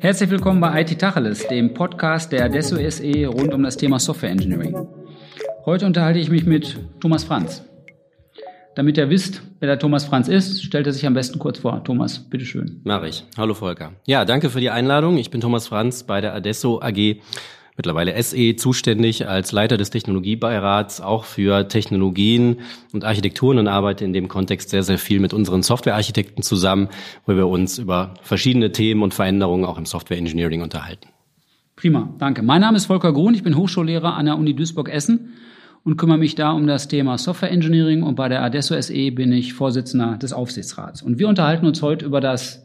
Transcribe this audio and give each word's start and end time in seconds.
Herzlich 0.00 0.30
willkommen 0.30 0.60
bei 0.60 0.80
IT 0.80 0.98
Tacheles, 0.98 1.46
dem 1.46 1.74
Podcast 1.74 2.32
der 2.32 2.46
Adesso 2.46 2.76
SE 2.90 3.26
rund 3.26 3.54
um 3.54 3.62
das 3.62 3.76
Thema 3.76 4.00
Software 4.00 4.30
Engineering. 4.30 4.88
Heute 5.64 5.86
unterhalte 5.86 6.18
ich 6.18 6.28
mich 6.28 6.44
mit 6.44 6.76
Thomas 7.00 7.22
Franz. 7.22 7.64
Damit 8.74 8.96
ihr 8.96 9.10
wisst, 9.10 9.42
wer 9.60 9.68
der 9.68 9.78
Thomas 9.78 10.04
Franz 10.04 10.26
ist, 10.26 10.64
stellt 10.64 10.88
er 10.88 10.92
sich 10.92 11.06
am 11.06 11.14
besten 11.14 11.38
kurz 11.38 11.60
vor. 11.60 11.84
Thomas, 11.84 12.18
bitteschön. 12.18 12.80
Mach 12.82 13.04
ich. 13.04 13.24
Hallo 13.36 13.54
Volker. 13.54 13.92
Ja, 14.06 14.24
danke 14.24 14.50
für 14.50 14.58
die 14.58 14.70
Einladung. 14.70 15.18
Ich 15.18 15.30
bin 15.30 15.40
Thomas 15.40 15.68
Franz 15.68 16.02
bei 16.02 16.20
der 16.20 16.34
Adesso 16.34 16.80
AG 16.82 17.20
mittlerweile 17.76 18.20
SE 18.22 18.56
zuständig 18.56 19.26
als 19.26 19.52
Leiter 19.52 19.76
des 19.76 19.90
Technologiebeirats 19.90 21.00
auch 21.00 21.24
für 21.24 21.68
Technologien 21.68 22.60
und 22.92 23.04
Architekturen 23.04 23.58
und 23.58 23.68
arbeite 23.68 24.04
in 24.04 24.12
dem 24.12 24.28
Kontext 24.28 24.70
sehr, 24.70 24.82
sehr 24.82 24.98
viel 24.98 25.20
mit 25.20 25.34
unseren 25.34 25.62
Softwarearchitekten 25.62 26.42
zusammen, 26.42 26.88
wo 27.26 27.34
wir 27.34 27.48
uns 27.48 27.78
über 27.78 28.14
verschiedene 28.22 28.72
Themen 28.72 29.02
und 29.02 29.14
Veränderungen 29.14 29.64
auch 29.64 29.78
im 29.78 29.86
Software 29.86 30.18
Engineering 30.18 30.62
unterhalten. 30.62 31.08
Prima, 31.76 32.14
danke. 32.18 32.42
Mein 32.42 32.60
Name 32.60 32.76
ist 32.76 32.86
Volker 32.86 33.12
Grun, 33.12 33.34
ich 33.34 33.42
bin 33.42 33.56
Hochschullehrer 33.56 34.14
an 34.14 34.26
der 34.26 34.38
Uni 34.38 34.54
Duisburg-Essen 34.54 35.32
und 35.82 35.96
kümmere 35.96 36.18
mich 36.18 36.36
da 36.36 36.52
um 36.52 36.68
das 36.68 36.86
Thema 36.86 37.18
Software 37.18 37.50
Engineering 37.50 38.04
und 38.04 38.14
bei 38.14 38.28
der 38.28 38.42
Adesso 38.42 38.80
SE 38.80 39.10
bin 39.10 39.32
ich 39.32 39.54
Vorsitzender 39.54 40.16
des 40.16 40.32
Aufsichtsrats. 40.32 41.02
Und 41.02 41.18
wir 41.18 41.28
unterhalten 41.28 41.66
uns 41.66 41.82
heute 41.82 42.06
über 42.06 42.20
das 42.20 42.62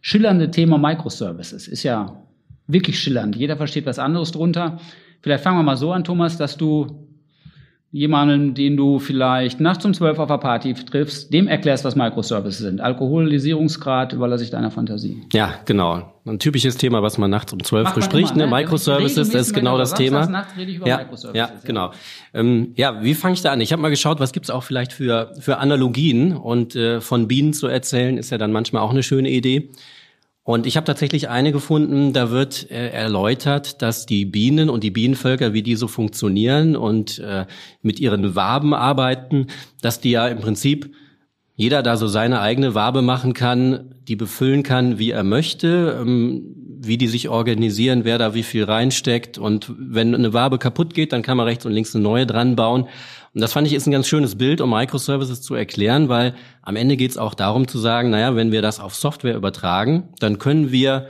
schillernde 0.00 0.50
Thema 0.50 0.76
Microservices. 0.76 1.68
Ist 1.68 1.84
ja 1.84 2.20
wirklich 2.68 3.00
schillernd. 3.00 3.34
Jeder 3.34 3.56
versteht 3.56 3.86
was 3.86 3.98
anderes 3.98 4.30
drunter. 4.30 4.78
Vielleicht 5.20 5.42
fangen 5.42 5.58
wir 5.58 5.64
mal 5.64 5.76
so 5.76 5.92
an, 5.92 6.04
Thomas, 6.04 6.36
dass 6.36 6.56
du 6.56 7.08
jemanden, 7.90 8.52
den 8.54 8.76
du 8.76 8.98
vielleicht 8.98 9.60
nachts 9.60 9.84
um 9.86 9.94
zwölf 9.94 10.18
auf 10.18 10.28
einer 10.28 10.38
Party 10.38 10.74
triffst, 10.74 11.32
dem 11.32 11.48
erklärst, 11.48 11.84
was 11.84 11.96
Microservices 11.96 12.58
sind. 12.58 12.80
Alkoholisierungsgrad 12.82 14.12
überlasse 14.12 14.44
ich 14.44 14.50
deiner 14.50 14.70
Fantasie. 14.70 15.22
Ja, 15.32 15.54
genau. 15.64 16.12
Ein 16.26 16.38
typisches 16.38 16.76
Thema, 16.76 17.02
was 17.02 17.16
man 17.16 17.30
nachts 17.30 17.50
um 17.54 17.62
zwölf 17.62 17.94
bespricht. 17.94 18.36
Immer, 18.36 18.44
ne? 18.44 18.50
Microservices, 18.50 19.30
das 19.30 19.48
ist 19.48 19.54
genau 19.54 19.78
das 19.78 19.94
Thema. 19.94 20.20
Ja, 20.84 20.98
Microservices. 20.98 21.34
Ja, 21.34 21.50
genau. 21.64 21.92
Ähm, 22.34 22.74
ja, 22.76 23.02
wie 23.02 23.14
fange 23.14 23.34
ich 23.34 23.40
da 23.40 23.52
an? 23.52 23.62
Ich 23.62 23.72
habe 23.72 23.80
mal 23.80 23.88
geschaut, 23.88 24.20
was 24.20 24.32
gibt's 24.32 24.50
auch 24.50 24.64
vielleicht 24.64 24.92
für, 24.92 25.32
für 25.40 25.56
Analogien 25.56 26.36
und 26.36 26.76
äh, 26.76 27.00
von 27.00 27.26
Bienen 27.26 27.54
zu 27.54 27.68
erzählen, 27.68 28.18
ist 28.18 28.28
ja 28.28 28.36
dann 28.36 28.52
manchmal 28.52 28.82
auch 28.82 28.90
eine 28.90 29.02
schöne 29.02 29.30
Idee. 29.30 29.70
Und 30.48 30.66
ich 30.66 30.78
habe 30.78 30.86
tatsächlich 30.86 31.28
eine 31.28 31.52
gefunden, 31.52 32.14
da 32.14 32.30
wird 32.30 32.70
äh, 32.70 32.88
erläutert, 32.88 33.82
dass 33.82 34.06
die 34.06 34.24
Bienen 34.24 34.70
und 34.70 34.82
die 34.82 34.90
Bienenvölker, 34.90 35.52
wie 35.52 35.62
die 35.62 35.76
so 35.76 35.88
funktionieren 35.88 36.74
und 36.74 37.18
äh, 37.18 37.44
mit 37.82 38.00
ihren 38.00 38.34
Waben 38.34 38.72
arbeiten, 38.72 39.48
dass 39.82 40.00
die 40.00 40.12
ja 40.12 40.26
im 40.26 40.38
Prinzip 40.38 40.90
jeder 41.54 41.82
da 41.82 41.98
so 41.98 42.08
seine 42.08 42.40
eigene 42.40 42.74
Wabe 42.74 43.02
machen 43.02 43.34
kann, 43.34 43.96
die 44.08 44.16
befüllen 44.16 44.62
kann, 44.62 44.98
wie 44.98 45.10
er 45.10 45.22
möchte, 45.22 45.98
ähm, 46.00 46.54
wie 46.80 46.96
die 46.96 47.08
sich 47.08 47.28
organisieren, 47.28 48.06
wer 48.06 48.16
da 48.16 48.32
wie 48.32 48.42
viel 48.42 48.64
reinsteckt. 48.64 49.36
Und 49.36 49.70
wenn 49.78 50.14
eine 50.14 50.32
Wabe 50.32 50.56
kaputt 50.56 50.94
geht, 50.94 51.12
dann 51.12 51.20
kann 51.20 51.36
man 51.36 51.46
rechts 51.46 51.66
und 51.66 51.72
links 51.72 51.94
eine 51.94 52.02
neue 52.02 52.26
dran 52.26 52.56
bauen. 52.56 52.88
Und 53.34 53.40
das 53.40 53.52
fand 53.52 53.66
ich 53.66 53.74
ist 53.74 53.86
ein 53.86 53.92
ganz 53.92 54.08
schönes 54.08 54.36
Bild, 54.36 54.60
um 54.60 54.70
Microservices 54.70 55.42
zu 55.42 55.54
erklären, 55.54 56.08
weil 56.08 56.34
am 56.62 56.76
Ende 56.76 56.96
geht 56.96 57.10
es 57.10 57.18
auch 57.18 57.34
darum 57.34 57.68
zu 57.68 57.78
sagen, 57.78 58.10
naja, 58.10 58.34
wenn 58.36 58.52
wir 58.52 58.62
das 58.62 58.80
auf 58.80 58.94
Software 58.94 59.36
übertragen, 59.36 60.08
dann 60.18 60.38
können 60.38 60.72
wir 60.72 61.08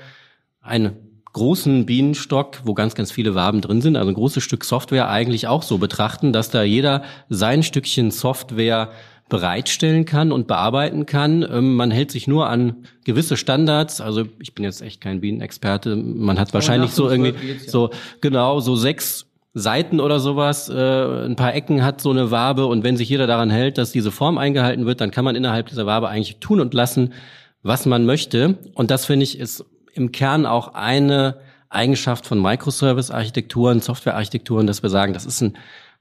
einen 0.60 0.96
großen 1.32 1.86
Bienenstock, 1.86 2.62
wo 2.64 2.74
ganz, 2.74 2.94
ganz 2.94 3.12
viele 3.12 3.34
Waben 3.34 3.60
drin 3.60 3.80
sind, 3.80 3.96
also 3.96 4.10
ein 4.10 4.14
großes 4.14 4.42
Stück 4.42 4.64
Software 4.64 5.08
eigentlich 5.08 5.46
auch 5.46 5.62
so 5.62 5.78
betrachten, 5.78 6.32
dass 6.32 6.50
da 6.50 6.62
jeder 6.62 7.02
sein 7.28 7.62
Stückchen 7.62 8.10
Software 8.10 8.90
bereitstellen 9.28 10.04
kann 10.04 10.32
und 10.32 10.46
bearbeiten 10.46 11.06
kann. 11.06 11.46
Ähm, 11.48 11.74
man 11.74 11.90
hält 11.90 12.10
sich 12.10 12.26
nur 12.26 12.48
an 12.48 12.86
gewisse 13.04 13.36
Standards. 13.36 14.00
Also 14.00 14.24
ich 14.40 14.54
bin 14.54 14.64
jetzt 14.64 14.80
echt 14.80 15.00
kein 15.00 15.20
Bienenexperte. 15.20 15.96
Man 15.96 16.38
hat 16.38 16.54
wahrscheinlich 16.54 16.92
so 16.92 17.08
irgendwie 17.08 17.34
so 17.66 17.90
genau 18.20 18.60
so 18.60 18.74
sechs 18.74 19.27
Seiten 19.54 20.00
oder 20.00 20.20
sowas, 20.20 20.68
äh, 20.68 21.24
ein 21.24 21.36
paar 21.36 21.54
Ecken 21.54 21.84
hat 21.84 22.00
so 22.00 22.10
eine 22.10 22.30
Wabe 22.30 22.66
und 22.66 22.84
wenn 22.84 22.96
sich 22.96 23.08
jeder 23.08 23.26
daran 23.26 23.50
hält, 23.50 23.78
dass 23.78 23.92
diese 23.92 24.10
Form 24.10 24.38
eingehalten 24.38 24.86
wird, 24.86 25.00
dann 25.00 25.10
kann 25.10 25.24
man 25.24 25.36
innerhalb 25.36 25.68
dieser 25.68 25.86
Wabe 25.86 26.08
eigentlich 26.08 26.38
tun 26.38 26.60
und 26.60 26.74
lassen, 26.74 27.14
was 27.62 27.86
man 27.86 28.06
möchte. 28.06 28.58
Und 28.74 28.90
das 28.90 29.06
finde 29.06 29.24
ich 29.24 29.38
ist 29.38 29.64
im 29.94 30.12
Kern 30.12 30.46
auch 30.46 30.74
eine 30.74 31.38
Eigenschaft 31.70 32.26
von 32.26 32.40
Microservice-Architekturen, 32.40 33.80
Software-Architekturen, 33.80 34.66
dass 34.66 34.82
wir 34.82 34.90
sagen, 34.90 35.12
das 35.12 35.26
ist 35.26 35.40
ein 35.40 35.56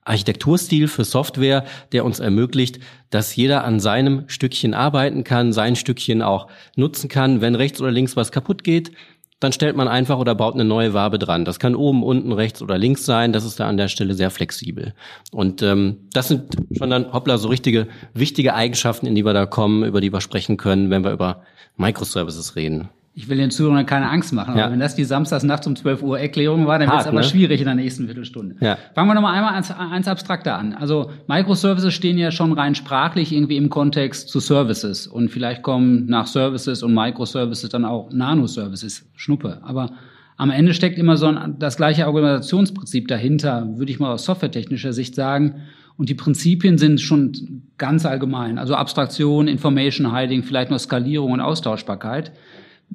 Architekturstil 0.07 0.87
für 0.87 1.03
Software, 1.03 1.65
der 1.91 2.05
uns 2.05 2.19
ermöglicht, 2.19 2.79
dass 3.09 3.35
jeder 3.35 3.65
an 3.65 3.79
seinem 3.79 4.29
Stückchen 4.29 4.73
arbeiten 4.73 5.23
kann, 5.23 5.51
sein 5.51 5.75
Stückchen 5.75 6.21
auch 6.21 6.47
nutzen 6.75 7.09
kann. 7.09 7.41
Wenn 7.41 7.55
rechts 7.55 7.81
oder 7.81 7.91
links 7.91 8.15
was 8.15 8.31
kaputt 8.31 8.63
geht, 8.63 8.91
dann 9.39 9.51
stellt 9.51 9.75
man 9.75 9.87
einfach 9.87 10.17
oder 10.17 10.33
baut 10.33 10.55
eine 10.55 10.65
neue 10.65 10.93
Wabe 10.93 11.19
dran. 11.19 11.45
Das 11.45 11.59
kann 11.59 11.75
oben, 11.75 12.03
unten, 12.03 12.31
rechts 12.31 12.61
oder 12.61 12.77
links 12.77 13.05
sein. 13.05 13.33
Das 13.33 13.45
ist 13.45 13.59
da 13.59 13.67
an 13.67 13.77
der 13.77 13.87
Stelle 13.87 14.15
sehr 14.15 14.31
flexibel. 14.31 14.93
Und 15.31 15.61
ähm, 15.61 16.07
das 16.11 16.27
sind 16.27 16.55
schon 16.77 16.89
dann, 16.89 17.13
hoppla, 17.13 17.37
so 17.37 17.47
richtige, 17.47 17.87
wichtige 18.13 18.55
Eigenschaften, 18.55 19.05
in 19.05 19.15
die 19.15 19.25
wir 19.25 19.33
da 19.33 19.45
kommen, 19.45 19.83
über 19.83 20.01
die 20.01 20.11
wir 20.11 20.21
sprechen 20.21 20.57
können, 20.57 20.89
wenn 20.89 21.03
wir 21.03 21.11
über 21.11 21.43
Microservices 21.77 22.55
reden 22.55 22.89
ich 23.17 23.27
will 23.29 23.37
den 23.37 23.49
Zuhörern 23.49 23.87
keine 23.87 24.11
Angst 24.11 24.31
machen, 24.31 24.51
aber 24.51 24.59
ja. 24.59 24.71
wenn 24.71 24.79
das 24.79 24.93
die 24.93 25.03
Samstagsnacht 25.03 25.65
um 25.65 25.75
12 25.75 26.03
Uhr 26.03 26.19
Erklärung 26.19 26.67
war, 26.67 26.77
dann 26.77 26.87
wird 26.87 27.01
es 27.01 27.07
aber 27.07 27.17
ne? 27.17 27.23
schwierig 27.23 27.59
in 27.59 27.65
der 27.65 27.73
nächsten 27.73 28.05
Viertelstunde. 28.05 28.57
Ja. 28.59 28.77
Fangen 28.93 29.09
wir 29.09 29.15
nochmal 29.15 29.33
einmal 29.33 29.55
eins, 29.55 29.71
eins 29.71 30.07
abstrakter 30.07 30.55
an. 30.55 30.75
Also 30.75 31.09
Microservices 31.25 31.95
stehen 31.95 32.19
ja 32.19 32.29
schon 32.29 32.53
rein 32.53 32.75
sprachlich 32.75 33.31
irgendwie 33.33 33.57
im 33.57 33.71
Kontext 33.71 34.29
zu 34.29 34.39
Services 34.39 35.07
und 35.07 35.29
vielleicht 35.29 35.63
kommen 35.63 36.05
nach 36.05 36.27
Services 36.27 36.83
und 36.83 36.93
Microservices 36.93 37.71
dann 37.71 37.85
auch 37.85 38.11
Nanoservices, 38.11 39.09
Schnuppe. 39.15 39.61
Aber 39.63 39.93
am 40.37 40.51
Ende 40.51 40.75
steckt 40.75 40.99
immer 40.99 41.17
so 41.17 41.25
ein, 41.25 41.55
das 41.57 41.77
gleiche 41.77 42.05
Organisationsprinzip 42.05 43.07
dahinter, 43.07 43.67
würde 43.77 43.91
ich 43.91 43.99
mal 43.99 44.13
aus 44.13 44.25
softwaretechnischer 44.25 44.93
Sicht 44.93 45.15
sagen. 45.15 45.63
Und 45.97 46.09
die 46.09 46.13
Prinzipien 46.13 46.77
sind 46.77 47.01
schon 47.01 47.63
ganz 47.79 48.05
allgemein. 48.05 48.59
Also 48.59 48.75
Abstraktion, 48.75 49.47
Information 49.47 50.15
Hiding, 50.15 50.43
vielleicht 50.43 50.69
noch 50.69 50.77
Skalierung 50.77 51.31
und 51.31 51.41
Austauschbarkeit. 51.41 52.31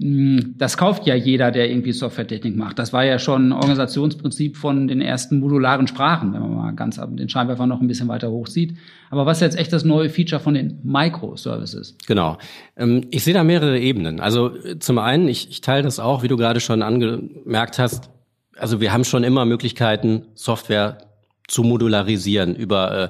Hm, 0.00 0.54
das 0.56 0.76
kauft 0.76 1.06
ja 1.06 1.14
jeder, 1.14 1.50
der 1.50 1.68
irgendwie 1.68 1.92
Softwaretechnik 1.92 2.56
macht. 2.56 2.78
Das 2.78 2.92
war 2.92 3.04
ja 3.04 3.18
schon 3.18 3.48
ein 3.48 3.52
Organisationsprinzip 3.52 4.56
von 4.56 4.88
den 4.88 5.00
ersten 5.00 5.38
modularen 5.38 5.86
Sprachen, 5.86 6.32
wenn 6.32 6.40
man 6.40 6.54
mal 6.54 6.72
ganz 6.72 7.00
den 7.10 7.28
Scheinwerfer 7.28 7.66
noch 7.66 7.80
ein 7.80 7.88
bisschen 7.88 8.08
weiter 8.08 8.30
hochzieht. 8.30 8.76
Aber 9.10 9.26
was 9.26 9.38
ist 9.38 9.42
jetzt 9.42 9.58
echt 9.58 9.72
das 9.72 9.84
neue 9.84 10.08
Feature 10.08 10.40
von 10.40 10.54
den 10.54 10.78
Microservices? 10.82 11.96
Genau. 12.06 12.38
Ähm, 12.76 13.06
ich 13.10 13.22
sehe 13.22 13.34
da 13.34 13.44
mehrere 13.44 13.78
Ebenen. 13.78 14.20
Also 14.20 14.50
zum 14.78 14.98
einen, 14.98 15.28
ich, 15.28 15.50
ich 15.50 15.60
teile 15.60 15.82
das 15.82 16.00
auch, 16.00 16.22
wie 16.22 16.28
du 16.28 16.36
gerade 16.36 16.60
schon 16.60 16.82
angemerkt 16.82 17.78
hast. 17.78 18.10
Also 18.56 18.80
wir 18.80 18.92
haben 18.92 19.04
schon 19.04 19.24
immer 19.24 19.44
Möglichkeiten, 19.44 20.26
Software 20.34 20.98
zu 21.48 21.62
modularisieren 21.62 22.54
über 22.54 23.04
äh, 23.04 23.08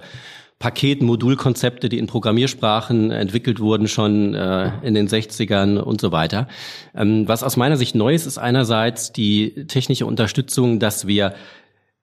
Paket-Modulkonzepte, 0.62 1.88
die 1.88 1.98
in 1.98 2.06
Programmiersprachen 2.06 3.10
entwickelt 3.10 3.58
wurden, 3.58 3.88
schon 3.88 4.32
äh, 4.34 4.70
in 4.82 4.94
den 4.94 5.08
60ern 5.08 5.78
und 5.78 6.00
so 6.00 6.12
weiter. 6.12 6.46
Ähm, 6.94 7.26
was 7.26 7.42
aus 7.42 7.56
meiner 7.56 7.76
Sicht 7.76 7.96
neu 7.96 8.14
ist, 8.14 8.26
ist 8.26 8.38
einerseits 8.38 9.10
die 9.10 9.66
technische 9.66 10.06
Unterstützung, 10.06 10.78
dass 10.78 11.08
wir 11.08 11.34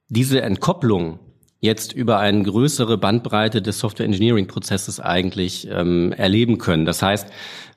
diese 0.09 0.41
Entkopplung 0.41 1.19
jetzt 1.61 1.93
über 1.93 2.19
eine 2.19 2.43
größere 2.43 2.97
Bandbreite 2.97 3.61
des 3.61 3.79
Software 3.79 4.05
Engineering 4.05 4.47
Prozesses 4.47 4.99
eigentlich 4.99 5.67
ähm, 5.69 6.13
erleben 6.13 6.57
können. 6.57 6.85
Das 6.85 7.01
heißt, 7.01 7.27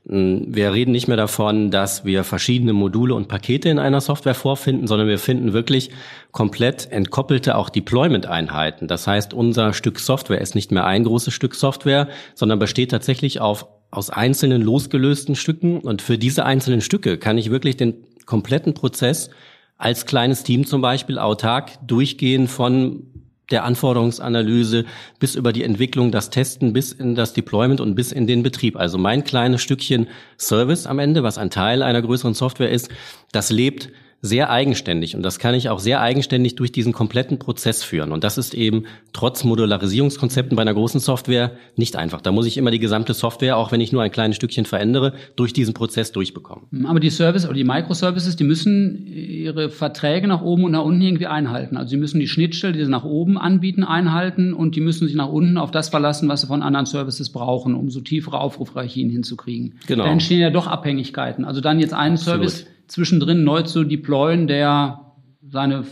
wir 0.04 0.72
reden 0.72 0.90
nicht 0.90 1.06
mehr 1.06 1.16
davon, 1.16 1.70
dass 1.70 2.04
wir 2.04 2.24
verschiedene 2.24 2.72
Module 2.72 3.14
und 3.14 3.28
Pakete 3.28 3.68
in 3.68 3.78
einer 3.78 4.00
Software 4.00 4.34
vorfinden, 4.34 4.88
sondern 4.88 5.06
wir 5.06 5.18
finden 5.18 5.52
wirklich 5.52 5.90
komplett 6.32 6.90
entkoppelte 6.90 7.56
auch 7.56 7.70
Deployment-Einheiten. 7.70 8.88
Das 8.88 9.06
heißt, 9.06 9.32
unser 9.32 9.72
Stück 9.72 10.00
Software 10.00 10.40
ist 10.40 10.56
nicht 10.56 10.72
mehr 10.72 10.86
ein 10.86 11.04
großes 11.04 11.32
Stück 11.32 11.54
Software, 11.54 12.08
sondern 12.34 12.58
besteht 12.58 12.90
tatsächlich 12.90 13.40
auf, 13.40 13.66
aus 13.92 14.10
einzelnen 14.10 14.60
losgelösten 14.60 15.36
Stücken. 15.36 15.78
Und 15.78 16.02
für 16.02 16.18
diese 16.18 16.44
einzelnen 16.44 16.80
Stücke 16.80 17.16
kann 17.16 17.38
ich 17.38 17.52
wirklich 17.52 17.76
den 17.76 17.94
kompletten 18.26 18.74
Prozess 18.74 19.30
als 19.78 20.06
kleines 20.06 20.42
Team 20.42 20.66
zum 20.66 20.80
Beispiel 20.80 21.18
autark 21.18 21.72
durchgehen 21.86 22.48
von 22.48 23.11
der 23.50 23.64
Anforderungsanalyse 23.64 24.84
bis 25.18 25.34
über 25.34 25.52
die 25.52 25.64
Entwicklung, 25.64 26.10
das 26.10 26.30
Testen, 26.30 26.72
bis 26.72 26.92
in 26.92 27.14
das 27.14 27.32
Deployment 27.34 27.80
und 27.80 27.94
bis 27.94 28.12
in 28.12 28.26
den 28.26 28.42
Betrieb. 28.42 28.76
Also 28.76 28.98
mein 28.98 29.24
kleines 29.24 29.62
Stückchen 29.62 30.06
Service 30.38 30.86
am 30.86 30.98
Ende, 30.98 31.22
was 31.22 31.38
ein 31.38 31.50
Teil 31.50 31.82
einer 31.82 32.02
größeren 32.02 32.34
Software 32.34 32.70
ist, 32.70 32.90
das 33.32 33.50
lebt 33.50 33.90
sehr 34.24 34.50
eigenständig 34.50 35.16
und 35.16 35.24
das 35.24 35.40
kann 35.40 35.56
ich 35.56 35.68
auch 35.68 35.80
sehr 35.80 36.00
eigenständig 36.00 36.54
durch 36.54 36.70
diesen 36.70 36.92
kompletten 36.92 37.40
Prozess 37.40 37.82
führen. 37.82 38.12
Und 38.12 38.22
das 38.22 38.38
ist 38.38 38.54
eben 38.54 38.84
trotz 39.12 39.42
Modularisierungskonzepten 39.42 40.54
bei 40.54 40.62
einer 40.62 40.74
großen 40.74 41.00
Software 41.00 41.50
nicht 41.74 41.96
einfach. 41.96 42.20
Da 42.20 42.30
muss 42.30 42.46
ich 42.46 42.56
immer 42.56 42.70
die 42.70 42.78
gesamte 42.78 43.14
Software, 43.14 43.56
auch 43.56 43.72
wenn 43.72 43.80
ich 43.80 43.90
nur 43.90 44.00
ein 44.00 44.12
kleines 44.12 44.36
Stückchen 44.36 44.64
verändere, 44.64 45.14
durch 45.34 45.52
diesen 45.52 45.74
Prozess 45.74 46.12
durchbekommen. 46.12 46.66
Hm, 46.70 46.86
aber 46.86 47.00
die 47.00 47.10
Service 47.10 47.46
oder 47.46 47.54
die 47.54 47.64
Microservices, 47.64 48.36
die 48.36 48.44
müssen 48.44 49.08
ihre 49.08 49.70
Verträge 49.70 50.28
nach 50.28 50.40
oben 50.40 50.64
und 50.64 50.70
nach 50.70 50.84
unten 50.84 51.02
irgendwie 51.02 51.26
einhalten. 51.26 51.76
Also 51.76 51.90
sie 51.90 51.96
müssen 51.96 52.20
die 52.20 52.28
Schnittstelle, 52.28 52.74
die 52.74 52.84
sie 52.84 52.90
nach 52.90 53.04
oben 53.04 53.36
anbieten, 53.36 53.82
einhalten 53.82 54.54
und 54.54 54.76
die 54.76 54.80
müssen 54.80 55.08
sich 55.08 55.16
nach 55.16 55.30
unten 55.30 55.58
auf 55.58 55.72
das 55.72 55.88
verlassen, 55.88 56.28
was 56.28 56.42
sie 56.42 56.46
von 56.46 56.62
anderen 56.62 56.86
Services 56.86 57.30
brauchen, 57.30 57.74
um 57.74 57.90
so 57.90 58.00
tiefere 58.00 58.38
Aufrufreichien 58.38 59.10
hinzukriegen. 59.10 59.74
Genau. 59.88 60.04
Da 60.04 60.12
entstehen 60.12 60.38
ja 60.38 60.50
doch 60.50 60.68
Abhängigkeiten. 60.68 61.44
Also 61.44 61.60
dann 61.60 61.80
jetzt 61.80 61.92
einen. 61.92 62.16
Service 62.16 62.66
zwischendrin 62.86 63.44
neu 63.44 63.62
zu 63.62 63.84
deployen, 63.84 64.46
der 64.46 65.12
seine 65.48 65.84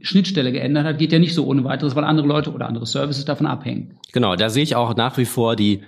Schnittstelle 0.00 0.52
geändert 0.52 0.86
hat, 0.86 0.98
geht 0.98 1.12
ja 1.12 1.18
nicht 1.18 1.34
so 1.34 1.44
ohne 1.46 1.64
weiteres, 1.64 1.94
weil 1.94 2.04
andere 2.04 2.26
Leute 2.26 2.52
oder 2.52 2.66
andere 2.66 2.86
Services 2.86 3.24
davon 3.24 3.46
abhängen. 3.46 3.98
Genau, 4.12 4.34
da 4.36 4.48
sehe 4.48 4.62
ich 4.62 4.74
auch 4.76 4.96
nach 4.96 5.18
wie 5.18 5.26
vor 5.26 5.56
die 5.56 5.80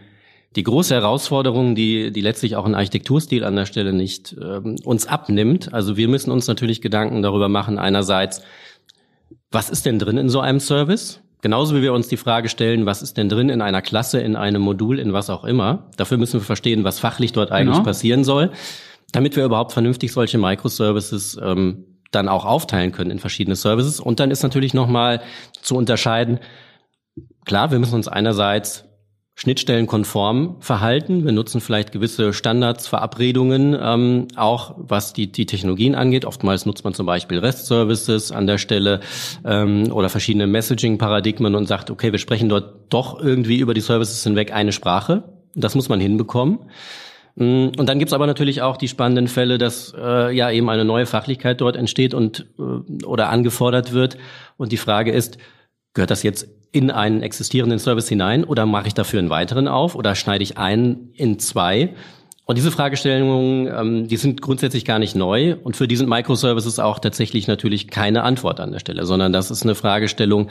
die 0.57 0.65
große 0.65 0.95
Herausforderung, 0.95 1.75
die, 1.75 2.13
die 2.13 2.21
letztlich 2.21 2.57
auch 2.57 2.67
ein 2.67 2.75
Architekturstil 2.75 3.45
an 3.45 3.57
der 3.57 3.67
Stelle 3.67 3.93
nicht 3.93 4.37
ähm, 4.39 4.77
uns 4.85 5.07
abnimmt. 5.07 5.73
Also 5.73 5.97
wir 5.97 6.09
müssen 6.09 6.31
uns 6.31 6.47
natürlich 6.47 6.83
Gedanken 6.83 7.23
darüber 7.23 7.49
machen, 7.49 7.79
einerseits, 7.79 8.43
was 9.51 9.71
ist 9.71 9.87
denn 9.87 9.99
drin 9.99 10.19
in 10.19 10.29
so 10.29 10.41
einem 10.41 10.61
Service? 10.61 11.21
Genauso 11.41 11.75
wie 11.75 11.83
wir 11.83 11.93
uns 11.93 12.09
die 12.09 12.19
Frage 12.19 12.49
stellen, 12.49 12.87
was 12.87 13.03
ist 13.03 13.17
denn 13.17 13.29
drin 13.29 13.49
in 13.49 13.63
einer 13.63 13.83
Klasse, 13.83 14.21
in 14.21 14.37
einem 14.37 14.63
Modul, 14.63 14.99
in 14.99 15.13
was 15.13 15.31
auch 15.31 15.45
immer. 15.45 15.91
Dafür 15.97 16.19
müssen 16.19 16.35
wir 16.35 16.45
verstehen, 16.45 16.85
was 16.85 17.01
fachlich 17.01 17.33
dort 17.33 17.51
eigentlich 17.51 17.77
genau. 17.77 17.85
passieren 17.85 18.23
soll 18.23 18.51
damit 19.13 19.37
wir 19.37 19.45
überhaupt 19.45 19.73
vernünftig 19.73 20.13
solche 20.13 20.39
Microservices 20.39 21.39
ähm, 21.43 21.85
dann 22.11 22.29
auch 22.29 22.45
aufteilen 22.45 22.93
können 22.93 23.11
in 23.11 23.19
verschiedene 23.19 23.57
Services. 23.57 24.01
Und 24.01 24.21
dann 24.21 24.31
ist 24.31 24.43
natürlich 24.43 24.75
nochmal 24.75 25.23
zu 25.61 25.77
unterscheiden, 25.77 26.41
klar, 27.45 27.71
wir 27.71 27.79
müssen 27.79 27.95
uns 27.95 28.09
einerseits 28.09 28.85
schnittstellenkonform 29.35 30.57
verhalten. 30.61 31.25
Wir 31.25 31.33
nutzen 31.33 31.63
vielleicht 31.63 31.91
gewisse 31.91 32.35
Standards, 32.35 32.87
Verabredungen, 32.87 33.77
ähm, 33.81 34.29
auch 34.37 34.75
was 34.77 35.15
die, 35.15 35.33
die 35.33 35.47
Technologien 35.47 35.95
angeht. 35.95 36.27
Oftmals 36.27 36.67
nutzt 36.67 36.85
man 36.85 36.93
zum 36.93 37.07
Beispiel 37.07 37.39
REST-Services 37.39 38.31
an 38.31 38.47
der 38.47 38.59
Stelle 38.59 39.01
ähm, 39.45 39.91
oder 39.91 40.11
verschiedene 40.11 40.47
Messaging-Paradigmen 40.47 41.55
und 41.55 41.67
sagt, 41.67 41.91
okay, 41.91 42.13
wir 42.13 42.19
sprechen 42.19 42.51
dort 42.51 42.93
doch 42.93 43.19
irgendwie 43.19 43.59
über 43.59 43.73
die 43.73 43.81
Services 43.81 44.23
hinweg 44.23 44.53
eine 44.53 44.73
Sprache. 44.73 45.25
Das 45.55 45.75
muss 45.75 45.89
man 45.89 45.99
hinbekommen. 45.99 46.59
Mm, 47.37 47.69
und 47.79 47.87
dann 47.89 47.99
gibt's 47.99 48.13
aber 48.13 48.27
natürlich 48.27 48.63
auch 48.63 48.77
die 48.77 48.89
spannenden 48.89 49.29
Fälle, 49.29 49.59
dass 49.59 49.95
äh, 49.97 50.35
ja 50.35 50.51
eben 50.51 50.69
eine 50.69 50.85
neue 50.85 51.07
Fachlichkeit 51.07 51.61
dort 51.61 51.77
entsteht 51.77 52.15
und 52.15 52.47
äh, 52.59 53.05
oder 53.05 53.31
angefordert 53.31 53.93
wird. 53.93 54.19
Und 54.57 54.73
die 54.73 54.77
Frage 54.77 55.13
ist, 55.13 55.39
gehört 55.95 56.11
das 56.11 56.23
jetzt 56.23 56.49
in 56.73 56.91
einen 56.91 57.23
existierenden 57.23 57.79
Service 57.79 58.09
hinein 58.09 58.45
oder 58.45 58.67
mache 58.67 58.89
ich 58.89 58.95
dafür 58.95 59.19
einen 59.19 59.31
weiteren 59.31 59.69
auf 59.69 59.95
oder 59.95 60.15
schneide 60.15 60.43
ich 60.43 60.59
einen 60.59 61.11
in 61.15 61.39
zwei? 61.39 61.95
Und 62.45 62.59
diese 62.59 62.73
Fragestellungen, 62.73 63.67
ähm, 63.69 64.09
die 64.09 64.17
sind 64.17 64.43
grundsätzlich 64.43 64.85
gar 64.85 64.99
nicht 64.99 65.15
neu 65.15 65.55
und 65.63 65.77
für 65.77 65.87
die 65.87 65.97
sind 65.97 66.09
Microservices 66.09 66.81
auch 66.81 66.99
tatsächlich 66.99 67.47
natürlich 67.47 67.89
keine 67.89 68.25
Antwort 68.25 68.59
an 68.59 68.73
der 68.73 68.81
Stelle, 68.81 69.07
sondern 69.07 69.33
das 69.33 69.51
ist 69.51 69.63
eine 69.63 69.75
Fragestellung, 69.75 70.51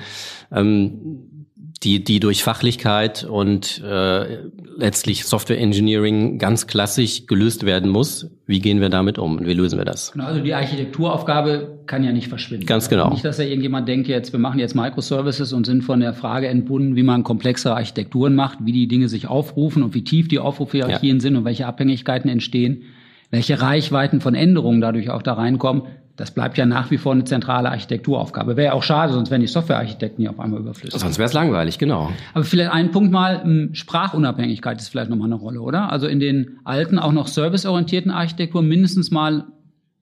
ähm, 0.51 1.40
die, 1.83 2.03
die 2.03 2.19
durch 2.19 2.43
Fachlichkeit 2.43 3.23
und 3.23 3.81
äh, 3.83 4.37
letztlich 4.77 5.25
Software 5.25 5.59
Engineering 5.59 6.37
ganz 6.37 6.67
klassisch 6.67 7.25
gelöst 7.25 7.65
werden 7.65 7.89
muss. 7.89 8.29
Wie 8.45 8.59
gehen 8.59 8.81
wir 8.81 8.89
damit 8.89 9.17
um 9.17 9.37
und 9.37 9.47
wie 9.47 9.53
lösen 9.53 9.79
wir 9.79 9.85
das? 9.85 10.11
Genau, 10.11 10.25
also 10.25 10.41
die 10.41 10.53
Architekturaufgabe 10.53 11.79
kann 11.87 12.03
ja 12.03 12.11
nicht 12.11 12.27
verschwinden. 12.27 12.67
Ganz 12.67 12.87
genau. 12.87 13.09
Nicht, 13.09 13.25
dass 13.25 13.39
ja 13.39 13.45
irgendjemand 13.45 13.87
denkt, 13.87 14.07
jetzt 14.07 14.31
wir 14.31 14.39
machen 14.39 14.59
jetzt 14.59 14.75
Microservices 14.75 15.53
und 15.53 15.65
sind 15.65 15.83
von 15.83 15.99
der 16.01 16.13
Frage 16.13 16.47
entbunden, 16.47 16.95
wie 16.95 17.03
man 17.03 17.23
komplexere 17.23 17.75
Architekturen 17.75 18.35
macht, 18.35 18.59
wie 18.61 18.73
die 18.73 18.87
Dinge 18.87 19.07
sich 19.07 19.27
aufrufen 19.27 19.81
und 19.81 19.95
wie 19.95 20.03
tief 20.03 20.27
die 20.27 20.39
Aufrufhierarchien 20.39 21.17
ja. 21.17 21.21
sind 21.21 21.35
und 21.35 21.45
welche 21.45 21.65
Abhängigkeiten 21.65 22.29
entstehen, 22.29 22.83
welche 23.31 23.59
Reichweiten 23.59 24.21
von 24.21 24.35
Änderungen 24.35 24.81
dadurch 24.81 25.09
auch 25.09 25.23
da 25.23 25.33
reinkommen. 25.33 25.83
Das 26.21 26.29
bleibt 26.29 26.55
ja 26.59 26.67
nach 26.67 26.91
wie 26.91 26.99
vor 26.99 27.13
eine 27.13 27.23
zentrale 27.23 27.71
Architekturaufgabe. 27.71 28.55
Wäre 28.55 28.67
ja 28.67 28.73
auch 28.73 28.83
schade, 28.83 29.11
sonst 29.11 29.31
wären 29.31 29.41
die 29.41 29.47
Softwarearchitekten 29.47 30.23
ja 30.23 30.29
auf 30.29 30.39
einmal 30.39 30.59
überflüssig. 30.59 30.99
Sonst 30.99 31.17
wäre 31.17 31.25
es 31.25 31.33
langweilig, 31.33 31.79
genau. 31.79 32.11
Aber 32.35 32.43
vielleicht 32.43 32.71
ein 32.71 32.91
Punkt 32.91 33.11
mal, 33.11 33.43
hm, 33.43 33.73
Sprachunabhängigkeit 33.73 34.79
ist 34.79 34.89
vielleicht 34.89 35.09
nochmal 35.09 35.29
eine 35.29 35.35
Rolle, 35.35 35.61
oder? 35.61 35.91
Also 35.91 36.05
in 36.05 36.19
den 36.19 36.59
alten, 36.63 36.99
auch 36.99 37.11
noch 37.11 37.25
serviceorientierten 37.25 38.11
Architekturen, 38.11 38.67
mindestens 38.67 39.09
mal 39.09 39.47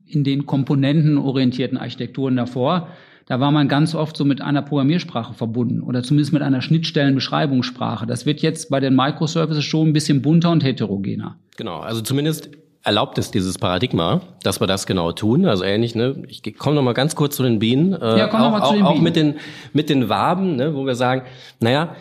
in 0.05 0.25
den 0.25 0.45
komponentenorientierten 0.45 1.77
Architekturen 1.77 2.35
davor, 2.35 2.89
da 3.25 3.39
war 3.39 3.51
man 3.51 3.69
ganz 3.69 3.95
oft 3.95 4.17
so 4.17 4.25
mit 4.25 4.41
einer 4.41 4.61
Programmiersprache 4.61 5.33
verbunden 5.33 5.81
oder 5.81 6.03
zumindest 6.03 6.33
mit 6.33 6.41
einer 6.41 6.61
Schnittstellenbeschreibungssprache. 6.61 8.05
Das 8.07 8.25
wird 8.25 8.41
jetzt 8.41 8.69
bei 8.69 8.81
den 8.81 8.93
Microservices 8.93 9.63
schon 9.63 9.87
ein 9.87 9.93
bisschen 9.93 10.21
bunter 10.21 10.51
und 10.51 10.65
heterogener. 10.65 11.37
Genau, 11.55 11.79
also 11.79 12.01
zumindest 12.01 12.49
erlaubt 12.83 13.17
es 13.17 13.31
dieses 13.31 13.57
Paradigma, 13.57 14.21
dass 14.43 14.61
wir 14.61 14.67
das 14.67 14.85
genau 14.85 15.11
tun. 15.11 15.45
Also 15.45 15.63
ähnlich, 15.63 15.95
ne? 15.95 16.23
Ich 16.27 16.41
komme 16.57 16.75
noch 16.75 16.81
mal 16.81 16.93
ganz 16.93 17.15
kurz 17.15 17.35
zu 17.35 17.43
den 17.43 17.59
Bienen. 17.59 17.93
Äh, 17.93 18.17
ja, 18.17 18.27
komm 18.27 18.41
auch, 18.41 18.51
mal 18.51 18.63
zu 18.65 18.73
den 18.73 18.83
auch, 18.83 18.91
Bienen. 18.91 18.99
auch 18.99 19.03
mit 19.03 19.15
den 19.15 19.35
mit 19.73 19.89
den 19.89 20.09
Waben, 20.09 20.55
ne? 20.55 20.75
wo 20.75 20.85
wir 20.85 20.95
sagen, 20.95 21.23
naja, 21.59 21.95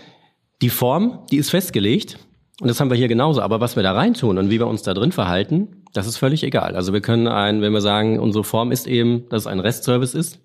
die 0.62 0.70
Form, 0.70 1.20
die 1.30 1.36
ist 1.36 1.50
festgelegt 1.50 2.19
und 2.60 2.69
das 2.69 2.80
haben 2.80 2.90
wir 2.90 2.96
hier 2.96 3.08
genauso. 3.08 3.40
Aber 3.42 3.60
was 3.60 3.76
wir 3.76 3.82
da 3.82 3.92
reintun 3.92 4.38
und 4.38 4.50
wie 4.50 4.58
wir 4.58 4.66
uns 4.66 4.82
da 4.82 4.94
drin 4.94 5.12
verhalten, 5.12 5.84
das 5.92 6.06
ist 6.06 6.16
völlig 6.16 6.42
egal. 6.42 6.76
Also 6.76 6.92
wir 6.92 7.00
können 7.00 7.28
ein, 7.28 7.60
wenn 7.62 7.72
wir 7.72 7.80
sagen, 7.80 8.19
unsere 8.19 8.44
Form 8.44 8.72
ist 8.72 8.86
eben, 8.86 9.28
dass 9.30 9.42
es 9.42 9.46
ein 9.46 9.60
REST-Service 9.60 10.14
ist, 10.14 10.40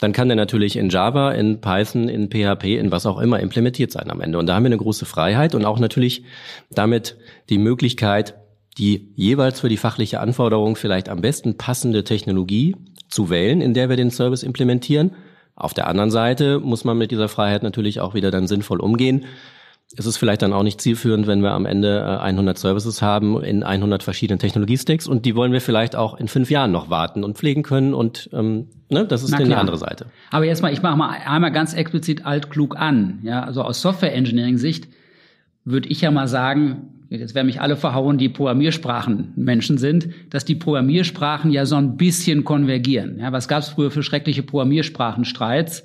dann 0.00 0.12
kann 0.12 0.28
der 0.28 0.36
natürlich 0.36 0.76
in 0.76 0.88
Java, 0.88 1.32
in 1.32 1.60
Python, 1.60 2.08
in 2.08 2.30
PHP, 2.30 2.78
in 2.78 2.90
was 2.90 3.04
auch 3.04 3.18
immer 3.18 3.40
implementiert 3.40 3.92
sein 3.92 4.10
am 4.10 4.22
Ende. 4.22 4.38
Und 4.38 4.46
da 4.46 4.54
haben 4.54 4.62
wir 4.62 4.68
eine 4.68 4.78
große 4.78 5.04
Freiheit 5.04 5.54
und 5.54 5.66
auch 5.66 5.78
natürlich 5.78 6.24
damit 6.70 7.16
die 7.50 7.58
Möglichkeit, 7.58 8.34
die 8.78 9.12
jeweils 9.16 9.60
für 9.60 9.68
die 9.68 9.76
fachliche 9.76 10.20
Anforderung 10.20 10.76
vielleicht 10.76 11.08
am 11.08 11.20
besten 11.20 11.56
passende 11.56 12.04
Technologie 12.04 12.76
zu 13.08 13.30
wählen, 13.30 13.60
in 13.60 13.74
der 13.74 13.88
wir 13.88 13.96
den 13.96 14.10
Service 14.10 14.42
implementieren. 14.42 15.12
Auf 15.56 15.74
der 15.74 15.88
anderen 15.88 16.10
Seite 16.10 16.60
muss 16.60 16.84
man 16.84 16.96
mit 16.96 17.10
dieser 17.10 17.28
Freiheit 17.28 17.62
natürlich 17.62 18.00
auch 18.00 18.14
wieder 18.14 18.30
dann 18.30 18.46
sinnvoll 18.46 18.80
umgehen. 18.80 19.26
Es 19.96 20.06
ist 20.06 20.18
vielleicht 20.18 20.42
dann 20.42 20.52
auch 20.52 20.62
nicht 20.62 20.80
zielführend, 20.80 21.26
wenn 21.26 21.42
wir 21.42 21.50
am 21.50 21.66
Ende 21.66 22.20
100 22.20 22.56
äh, 22.56 22.60
Services 22.60 23.02
haben 23.02 23.42
in 23.42 23.64
100 23.64 24.04
verschiedenen 24.04 24.38
Technologiestacks 24.38 25.08
und 25.08 25.26
die 25.26 25.34
wollen 25.34 25.52
wir 25.52 25.60
vielleicht 25.60 25.96
auch 25.96 26.16
in 26.16 26.28
fünf 26.28 26.48
Jahren 26.48 26.70
noch 26.70 26.90
warten 26.90 27.24
und 27.24 27.36
pflegen 27.36 27.64
können 27.64 27.92
und 27.92 28.30
ähm, 28.32 28.68
ne, 28.88 29.04
das 29.04 29.24
ist 29.24 29.32
dann 29.32 29.44
die 29.44 29.54
andere 29.54 29.78
Seite. 29.78 30.06
Aber 30.30 30.44
jetzt 30.44 30.62
mal, 30.62 30.72
ich 30.72 30.80
mache 30.80 30.96
mal 30.96 31.10
einmal 31.26 31.50
ganz 31.50 31.74
explizit 31.74 32.24
altklug 32.24 32.76
an. 32.76 33.18
Ja, 33.24 33.42
also 33.42 33.62
aus 33.62 33.82
Software 33.82 34.14
Engineering 34.14 34.58
Sicht 34.58 34.86
würde 35.64 35.88
ich 35.88 36.00
ja 36.00 36.12
mal 36.12 36.28
sagen, 36.28 36.99
jetzt 37.18 37.34
werden 37.34 37.46
mich 37.46 37.60
alle 37.60 37.76
verhauen, 37.76 38.18
die 38.18 38.28
Programmiersprachen 38.28 39.32
Menschen 39.36 39.78
sind, 39.78 40.08
dass 40.30 40.44
die 40.44 40.54
Programmiersprachen 40.54 41.50
ja 41.50 41.66
so 41.66 41.76
ein 41.76 41.96
bisschen 41.96 42.44
konvergieren. 42.44 43.18
Ja, 43.18 43.32
was 43.32 43.48
gab 43.48 43.62
es 43.62 43.68
früher 43.68 43.90
für 43.90 44.02
schreckliche 44.02 44.42
Programmiersprachenstreits? 44.42 45.82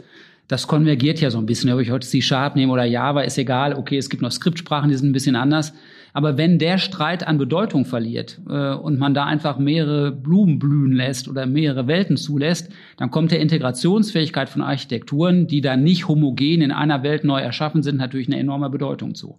Das 0.47 0.67
konvergiert 0.67 1.19
ja 1.21 1.31
so 1.31 1.39
ein 1.39 1.47
bisschen. 1.47 1.71
Ob 1.71 1.79
ich 1.79 1.89
heute 1.89 2.07
C-Sharp 2.07 2.55
nehme 2.55 2.71
oder 2.71 2.85
Java, 2.85 3.21
ist 3.21 3.39
egal. 3.39 3.73
Okay, 3.73 3.97
es 3.97 4.09
gibt 4.09 4.21
noch 4.21 4.31
Skriptsprachen, 4.31 4.89
die 4.89 4.95
sind 4.95 5.09
ein 5.09 5.13
bisschen 5.13 5.35
anders. 5.35 5.73
Aber 6.15 6.37
wenn 6.37 6.59
der 6.59 6.77
Streit 6.77 7.27
an 7.27 7.37
Bedeutung 7.37 7.83
verliert 7.83 8.39
äh, 8.49 8.73
und 8.73 8.97
man 8.97 9.13
da 9.13 9.25
einfach 9.25 9.59
mehrere 9.59 10.13
Blumen 10.13 10.59
blühen 10.59 10.93
lässt 10.93 11.27
oder 11.27 11.45
mehrere 11.45 11.87
Welten 11.87 12.15
zulässt, 12.15 12.71
dann 12.95 13.11
kommt 13.11 13.33
der 13.33 13.41
Integrationsfähigkeit 13.41 14.47
von 14.47 14.61
Architekturen, 14.61 15.45
die 15.45 15.59
da 15.59 15.75
nicht 15.75 16.07
homogen 16.07 16.61
in 16.61 16.71
einer 16.71 17.03
Welt 17.03 17.25
neu 17.25 17.41
erschaffen 17.41 17.83
sind, 17.83 17.97
natürlich 17.97 18.27
eine 18.27 18.39
enorme 18.39 18.69
Bedeutung 18.69 19.13
zu. 19.13 19.37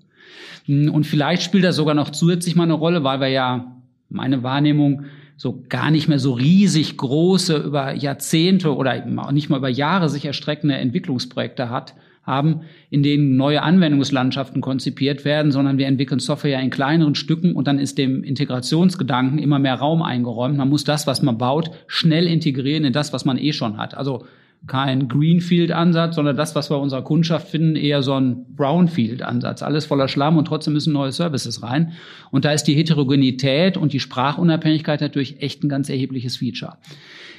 Hm, 0.66 0.90
und 0.92 1.06
vielleicht 1.06 1.44
spielt 1.44 1.64
das 1.64 1.76
sogar 1.76 1.94
noch 1.94 2.10
zusätzlich 2.10 2.56
mal 2.56 2.64
eine 2.64 2.74
Rolle, 2.74 3.02
weil 3.02 3.20
wir 3.20 3.28
ja, 3.28 3.72
meine 4.10 4.42
Wahrnehmung, 4.42 5.06
so 5.38 5.64
gar 5.70 5.90
nicht 5.90 6.08
mehr 6.08 6.18
so 6.18 6.34
riesig 6.34 6.98
große, 6.98 7.56
über 7.56 7.94
Jahrzehnte 7.94 8.76
oder 8.76 9.02
nicht 9.32 9.48
mal 9.48 9.56
über 9.56 9.70
Jahre 9.70 10.10
sich 10.10 10.26
erstreckende 10.26 10.74
Entwicklungsprojekte 10.74 11.70
hat, 11.70 11.94
haben, 12.26 12.62
in 12.90 13.02
denen 13.02 13.36
neue 13.36 13.62
Anwendungslandschaften 13.62 14.60
konzipiert 14.60 15.24
werden, 15.24 15.52
sondern 15.52 15.78
wir 15.78 15.86
entwickeln 15.86 16.18
Software 16.18 16.52
ja 16.52 16.60
in 16.60 16.70
kleineren 16.70 17.14
Stücken 17.14 17.54
und 17.54 17.68
dann 17.68 17.78
ist 17.78 17.98
dem 17.98 18.24
Integrationsgedanken 18.24 19.38
immer 19.38 19.58
mehr 19.58 19.76
Raum 19.76 20.02
eingeräumt. 20.02 20.56
Man 20.56 20.68
muss 20.68 20.84
das, 20.84 21.06
was 21.06 21.22
man 21.22 21.38
baut, 21.38 21.70
schnell 21.86 22.26
integrieren 22.26 22.84
in 22.84 22.92
das, 22.92 23.12
was 23.12 23.24
man 23.24 23.38
eh 23.38 23.52
schon 23.52 23.78
hat. 23.78 23.96
Also 23.96 24.26
kein 24.66 25.06
Greenfield-Ansatz, 25.08 26.16
sondern 26.16 26.36
das, 26.36 26.56
was 26.56 26.70
wir 26.70 26.78
unserer 26.78 27.02
Kundschaft 27.02 27.48
finden, 27.48 27.76
eher 27.76 28.02
so 28.02 28.14
ein 28.14 28.46
Brownfield-Ansatz. 28.56 29.62
Alles 29.62 29.86
voller 29.86 30.08
Schlamm 30.08 30.36
und 30.36 30.46
trotzdem 30.46 30.72
müssen 30.72 30.92
neue 30.92 31.12
Services 31.12 31.62
rein. 31.62 31.92
Und 32.32 32.44
da 32.44 32.50
ist 32.50 32.64
die 32.64 32.74
Heterogenität 32.74 33.76
und 33.76 33.92
die 33.92 34.00
Sprachunabhängigkeit 34.00 35.00
natürlich 35.00 35.40
echt 35.40 35.62
ein 35.62 35.68
ganz 35.68 35.88
erhebliches 35.88 36.38
Feature. 36.38 36.78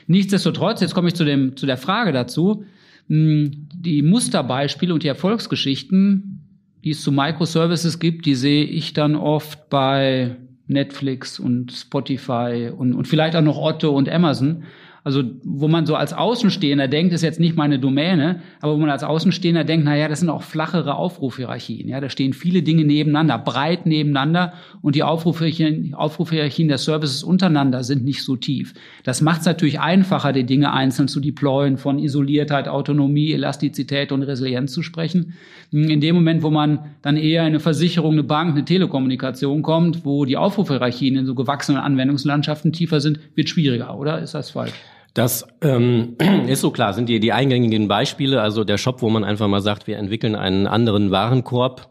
Nichtsdestotrotz, 0.08 0.80
jetzt 0.80 0.96
komme 0.96 1.10
ich 1.10 1.16
zu, 1.16 1.26
dem, 1.26 1.58
zu 1.58 1.66
der 1.66 1.76
Frage 1.76 2.14
dazu, 2.14 2.64
die 3.10 4.02
Musterbeispiele 4.02 4.94
und 4.94 5.04
die 5.04 5.08
Erfolgsgeschichten, 5.08 6.42
die 6.84 6.92
es 6.92 7.02
zu 7.02 7.12
Microservices 7.12 8.00
gibt, 8.00 8.26
die 8.26 8.36
sehe 8.36 8.66
ich 8.66 8.94
dann 8.94 9.16
oft 9.16 9.70
bei 9.70 10.36
Netflix 10.68 11.40
und 11.40 11.72
Spotify 11.72 12.72
und, 12.76 12.94
und 12.94 13.08
vielleicht 13.08 13.36
auch 13.36 13.42
noch 13.42 13.58
Otto 13.58 13.92
und 13.92 14.10
Amazon 14.10 14.64
Also 15.08 15.24
wo 15.46 15.70
man 15.70 15.86
so 15.86 15.96
als 15.96 16.12
Außenstehender 16.12 16.90
denkt, 16.90 17.14
ist 17.14 17.22
jetzt 17.22 17.40
nicht 17.40 17.56
meine 17.56 17.80
Domäne, 17.80 18.42
aber 18.60 18.74
wo 18.74 18.78
man 18.78 18.90
als 18.90 19.06
Außenstehender 19.06 19.64
denkt, 19.64 19.86
na 19.86 19.96
ja, 19.96 20.10
das 20.10 20.20
sind 20.20 20.30
auch 20.30 20.42
flachere 20.44 20.96
Aufrufhierarchien. 20.96 21.88
Ja, 21.88 22.02
da 22.02 22.10
stehen 22.10 22.34
viele 22.34 22.62
Dinge 22.62 22.84
nebeneinander, 22.84 23.38
breit 23.38 23.86
nebeneinander 23.86 24.52
und 24.82 24.96
die 24.96 25.04
Aufrufhierarchien, 25.04 25.94
Aufrufhierarchien 25.94 26.68
der 26.68 26.78
Services 26.78 27.24
untereinander 27.24 27.86
sind 27.86 28.04
nicht 28.04 28.22
so 28.22 28.36
tief. 28.36 28.74
Das 29.06 29.22
macht 29.22 29.40
es 29.40 29.46
natürlich 29.46 29.80
einfacher, 29.80 30.34
die 30.34 30.44
Dinge 30.44 30.74
einzeln 30.74 31.08
zu 31.08 31.22
deployen, 31.22 31.78
von 31.78 32.00
Isoliertheit, 32.00 32.68
Autonomie, 32.68 33.32
Elastizität 33.32 34.12
und 34.12 34.24
Resilienz 34.24 34.74
zu 34.74 34.84
sprechen. 34.84 35.36
In 35.72 36.02
dem 36.02 36.16
Moment, 36.16 36.44
wo 36.44 36.50
man 36.50 36.80
dann 37.02 37.16
eher 37.16 37.44
eine 37.44 37.62
Versicherung, 37.62 38.12
eine 38.12 38.24
Bank, 38.24 38.56
eine 38.58 38.66
Telekommunikation 38.66 39.62
kommt, 39.62 40.04
wo 40.04 40.26
die 40.26 40.36
Aufrufhierarchien 40.36 41.16
in 41.16 41.26
so 41.26 41.34
gewachsenen 41.34 41.80
Anwendungslandschaften 41.80 42.74
tiefer 42.74 43.00
sind, 43.00 43.22
wird 43.36 43.48
schwieriger, 43.48 43.98
oder 43.98 44.20
ist 44.22 44.34
das 44.34 44.50
falsch? 44.50 44.74
Das 45.18 45.48
ähm, 45.62 46.16
ist 46.48 46.62
so 46.62 46.70
klar, 46.70 46.94
sind 46.94 47.10
die, 47.10 47.20
die 47.20 47.34
eingängigen 47.34 47.88
Beispiele, 47.88 48.40
also 48.40 48.64
der 48.64 48.78
Shop, 48.78 49.02
wo 49.02 49.10
man 49.10 49.24
einfach 49.24 49.48
mal 49.48 49.62
sagt, 49.62 49.88
wir 49.88 49.98
entwickeln 49.98 50.36
einen 50.36 50.68
anderen 50.68 51.10
Warenkorb 51.10 51.90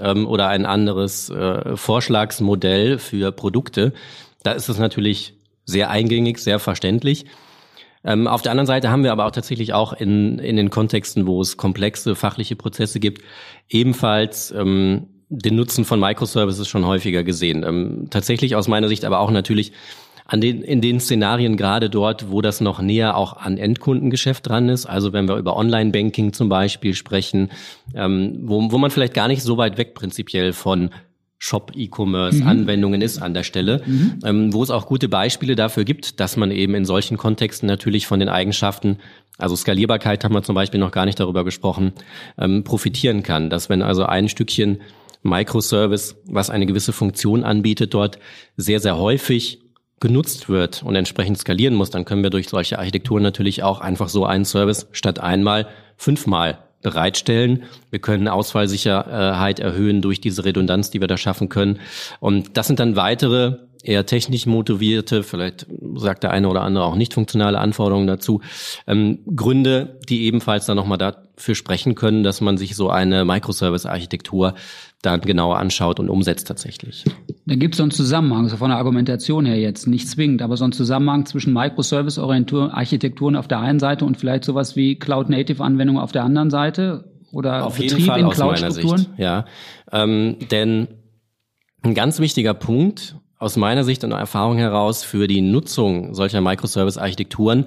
ähm, 0.00 0.26
oder 0.26 0.48
ein 0.48 0.66
anderes 0.66 1.30
äh, 1.30 1.76
Vorschlagsmodell 1.76 2.98
für 2.98 3.30
Produkte. 3.30 3.92
Da 4.42 4.50
ist 4.50 4.68
es 4.68 4.80
natürlich 4.80 5.34
sehr 5.64 5.88
eingängig, 5.88 6.38
sehr 6.38 6.58
verständlich. 6.58 7.26
Ähm, 8.02 8.26
auf 8.26 8.42
der 8.42 8.50
anderen 8.50 8.66
Seite 8.66 8.90
haben 8.90 9.04
wir 9.04 9.12
aber 9.12 9.26
auch 9.26 9.30
tatsächlich 9.30 9.72
auch 9.72 9.92
in, 9.92 10.40
in 10.40 10.56
den 10.56 10.70
Kontexten, 10.70 11.28
wo 11.28 11.40
es 11.40 11.56
komplexe 11.56 12.16
fachliche 12.16 12.56
Prozesse 12.56 12.98
gibt, 12.98 13.22
ebenfalls 13.68 14.50
ähm, 14.50 15.06
den 15.28 15.54
Nutzen 15.54 15.84
von 15.84 16.00
Microservices 16.00 16.66
schon 16.66 16.84
häufiger 16.84 17.22
gesehen. 17.22 17.62
Ähm, 17.62 18.08
tatsächlich 18.10 18.56
aus 18.56 18.66
meiner 18.66 18.88
Sicht 18.88 19.04
aber 19.04 19.20
auch 19.20 19.30
natürlich 19.30 19.70
an 20.26 20.40
den, 20.40 20.62
in 20.62 20.80
den 20.80 21.00
Szenarien 21.00 21.56
gerade 21.56 21.90
dort, 21.90 22.30
wo 22.30 22.40
das 22.40 22.60
noch 22.60 22.80
näher 22.80 23.16
auch 23.16 23.36
an 23.36 23.58
Endkundengeschäft 23.58 24.48
dran 24.48 24.68
ist, 24.68 24.86
also 24.86 25.12
wenn 25.12 25.28
wir 25.28 25.36
über 25.36 25.56
Online-Banking 25.56 26.32
zum 26.32 26.48
Beispiel 26.48 26.94
sprechen, 26.94 27.50
ähm, 27.94 28.40
wo, 28.42 28.70
wo 28.72 28.78
man 28.78 28.90
vielleicht 28.90 29.14
gar 29.14 29.28
nicht 29.28 29.42
so 29.42 29.58
weit 29.58 29.76
weg 29.76 29.94
prinzipiell 29.94 30.52
von 30.52 30.90
Shop-E-Commerce-Anwendungen 31.38 33.00
mhm. 33.00 33.04
ist 33.04 33.20
an 33.20 33.34
der 33.34 33.42
Stelle, 33.42 33.82
mhm. 33.84 34.18
ähm, 34.24 34.52
wo 34.54 34.62
es 34.62 34.70
auch 34.70 34.86
gute 34.86 35.10
Beispiele 35.10 35.56
dafür 35.56 35.84
gibt, 35.84 36.18
dass 36.20 36.38
man 36.38 36.50
eben 36.50 36.74
in 36.74 36.86
solchen 36.86 37.18
Kontexten 37.18 37.66
natürlich 37.66 38.06
von 38.06 38.18
den 38.18 38.30
Eigenschaften, 38.30 38.98
also 39.36 39.54
Skalierbarkeit 39.54 40.24
haben 40.24 40.32
wir 40.32 40.42
zum 40.42 40.54
Beispiel 40.54 40.80
noch 40.80 40.92
gar 40.92 41.04
nicht 41.04 41.20
darüber 41.20 41.44
gesprochen, 41.44 41.92
ähm, 42.38 42.64
profitieren 42.64 43.22
kann. 43.22 43.50
Dass 43.50 43.68
wenn 43.68 43.82
also 43.82 44.04
ein 44.06 44.30
Stückchen 44.30 44.80
Microservice, 45.22 46.16
was 46.26 46.48
eine 46.48 46.64
gewisse 46.64 46.94
Funktion 46.94 47.44
anbietet, 47.44 47.92
dort 47.92 48.18
sehr, 48.56 48.80
sehr 48.80 48.96
häufig 48.96 49.63
genutzt 50.04 50.50
wird 50.50 50.82
und 50.82 50.96
entsprechend 50.96 51.38
skalieren 51.38 51.74
muss, 51.74 51.88
dann 51.88 52.04
können 52.04 52.22
wir 52.22 52.28
durch 52.28 52.50
solche 52.50 52.78
Architekturen 52.78 53.22
natürlich 53.22 53.62
auch 53.62 53.80
einfach 53.80 54.10
so 54.10 54.26
einen 54.26 54.44
Service 54.44 54.86
statt 54.92 55.18
einmal 55.18 55.66
fünfmal 55.96 56.58
bereitstellen. 56.82 57.62
Wir 57.88 58.00
können 58.00 58.28
Ausfallsicherheit 58.28 59.60
erhöhen 59.60 60.02
durch 60.02 60.20
diese 60.20 60.44
Redundanz, 60.44 60.90
die 60.90 61.00
wir 61.00 61.08
da 61.08 61.16
schaffen 61.16 61.48
können. 61.48 61.80
Und 62.20 62.58
das 62.58 62.66
sind 62.66 62.80
dann 62.80 62.96
weitere 62.96 63.56
eher 63.82 64.04
technisch 64.04 64.44
motivierte, 64.44 65.22
vielleicht 65.22 65.66
sagt 65.94 66.22
der 66.22 66.32
eine 66.32 66.48
oder 66.50 66.60
andere 66.60 66.84
auch 66.84 66.96
nicht 66.96 67.14
funktionale 67.14 67.58
Anforderungen 67.58 68.06
dazu, 68.06 68.42
ähm, 68.86 69.20
Gründe, 69.34 70.00
die 70.06 70.24
ebenfalls 70.24 70.66
dann 70.66 70.76
nochmal 70.76 70.98
dafür 70.98 71.54
sprechen 71.54 71.94
können, 71.94 72.24
dass 72.24 72.42
man 72.42 72.58
sich 72.58 72.76
so 72.76 72.90
eine 72.90 73.24
Microservice-Architektur 73.24 74.54
dann 75.06 75.20
genauer 75.20 75.58
anschaut 75.58 76.00
und 76.00 76.08
umsetzt 76.08 76.48
tatsächlich. 76.48 77.04
Da 77.46 77.54
gibt 77.56 77.74
es 77.74 77.78
so 77.78 77.82
einen 77.82 77.90
Zusammenhang, 77.90 78.48
so 78.48 78.56
von 78.56 78.70
der 78.70 78.78
Argumentation 78.78 79.44
her 79.44 79.58
jetzt, 79.58 79.86
nicht 79.86 80.08
zwingend, 80.08 80.42
aber 80.42 80.56
so 80.56 80.64
einen 80.64 80.72
Zusammenhang 80.72 81.26
zwischen 81.26 81.52
Microservice-Architekturen 81.52 83.36
auf 83.36 83.48
der 83.48 83.60
einen 83.60 83.78
Seite 83.78 84.04
und 84.04 84.16
vielleicht 84.16 84.44
sowas 84.44 84.76
wie 84.76 84.98
Cloud-Native-Anwendungen 84.98 86.02
auf 86.02 86.12
der 86.12 86.24
anderen 86.24 86.50
Seite 86.50 87.12
oder 87.32 87.66
auf 87.66 87.76
Betrieb 87.76 87.98
jeden 87.98 88.04
Fall 88.06 88.20
in 88.20 88.30
Cloud-Strukturen? 88.30 89.06
Ja, 89.18 89.44
ähm, 89.92 90.36
denn 90.50 90.88
ein 91.82 91.94
ganz 91.94 92.18
wichtiger 92.20 92.54
Punkt 92.54 93.16
aus 93.38 93.56
meiner 93.56 93.84
Sicht 93.84 94.04
und 94.04 94.12
Erfahrung 94.12 94.56
heraus 94.56 95.04
für 95.04 95.26
die 95.26 95.42
Nutzung 95.42 96.14
solcher 96.14 96.40
Microservice-Architekturen 96.40 97.66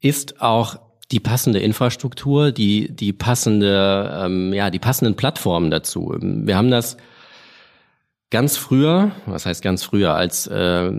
ist 0.00 0.40
auch 0.40 0.78
die 1.12 1.20
passende 1.20 1.60
Infrastruktur, 1.60 2.50
die 2.50 2.90
die 2.90 3.12
passende, 3.12 4.22
ähm, 4.24 4.52
ja, 4.52 4.70
die 4.70 4.78
passenden 4.78 5.14
Plattformen 5.14 5.70
dazu. 5.70 6.16
Wir 6.20 6.56
haben 6.56 6.70
das 6.70 6.96
ganz 8.30 8.56
früher, 8.56 9.12
was 9.26 9.46
heißt 9.46 9.62
ganz 9.62 9.84
früher, 9.84 10.14
als 10.14 10.46
äh, 10.46 10.90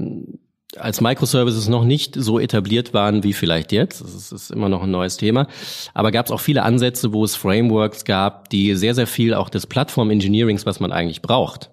als 0.77 1.01
Microservices 1.01 1.67
noch 1.70 1.84
nicht 1.84 2.15
so 2.15 2.39
etabliert 2.39 2.93
waren 2.93 3.24
wie 3.24 3.34
vielleicht 3.34 3.72
jetzt, 3.72 4.01
das 4.01 4.32
ist, 4.32 4.50
immer 4.50 4.70
noch 4.70 4.84
ein 4.84 4.91
neues 4.91 5.17
Thema, 5.17 5.48
aber 5.93 6.12
gab 6.12 6.25
es 6.25 6.32
auch 6.32 6.39
viele 6.39 6.63
Ansätze, 6.63 7.13
wo 7.13 7.24
es 7.24 7.36
Frameworks 7.36 8.05
gab, 8.05 8.50
die 8.50 8.75
sehr, 8.75 8.96
sehr 8.96 9.08
viel 9.08 9.34
auch 9.34 9.50
des 9.50 9.67
Plattform-Engineerings, 9.67 10.65
was 10.65 10.79
man 10.79 10.91
eigentlich 10.91 11.22
braucht, 11.22 11.70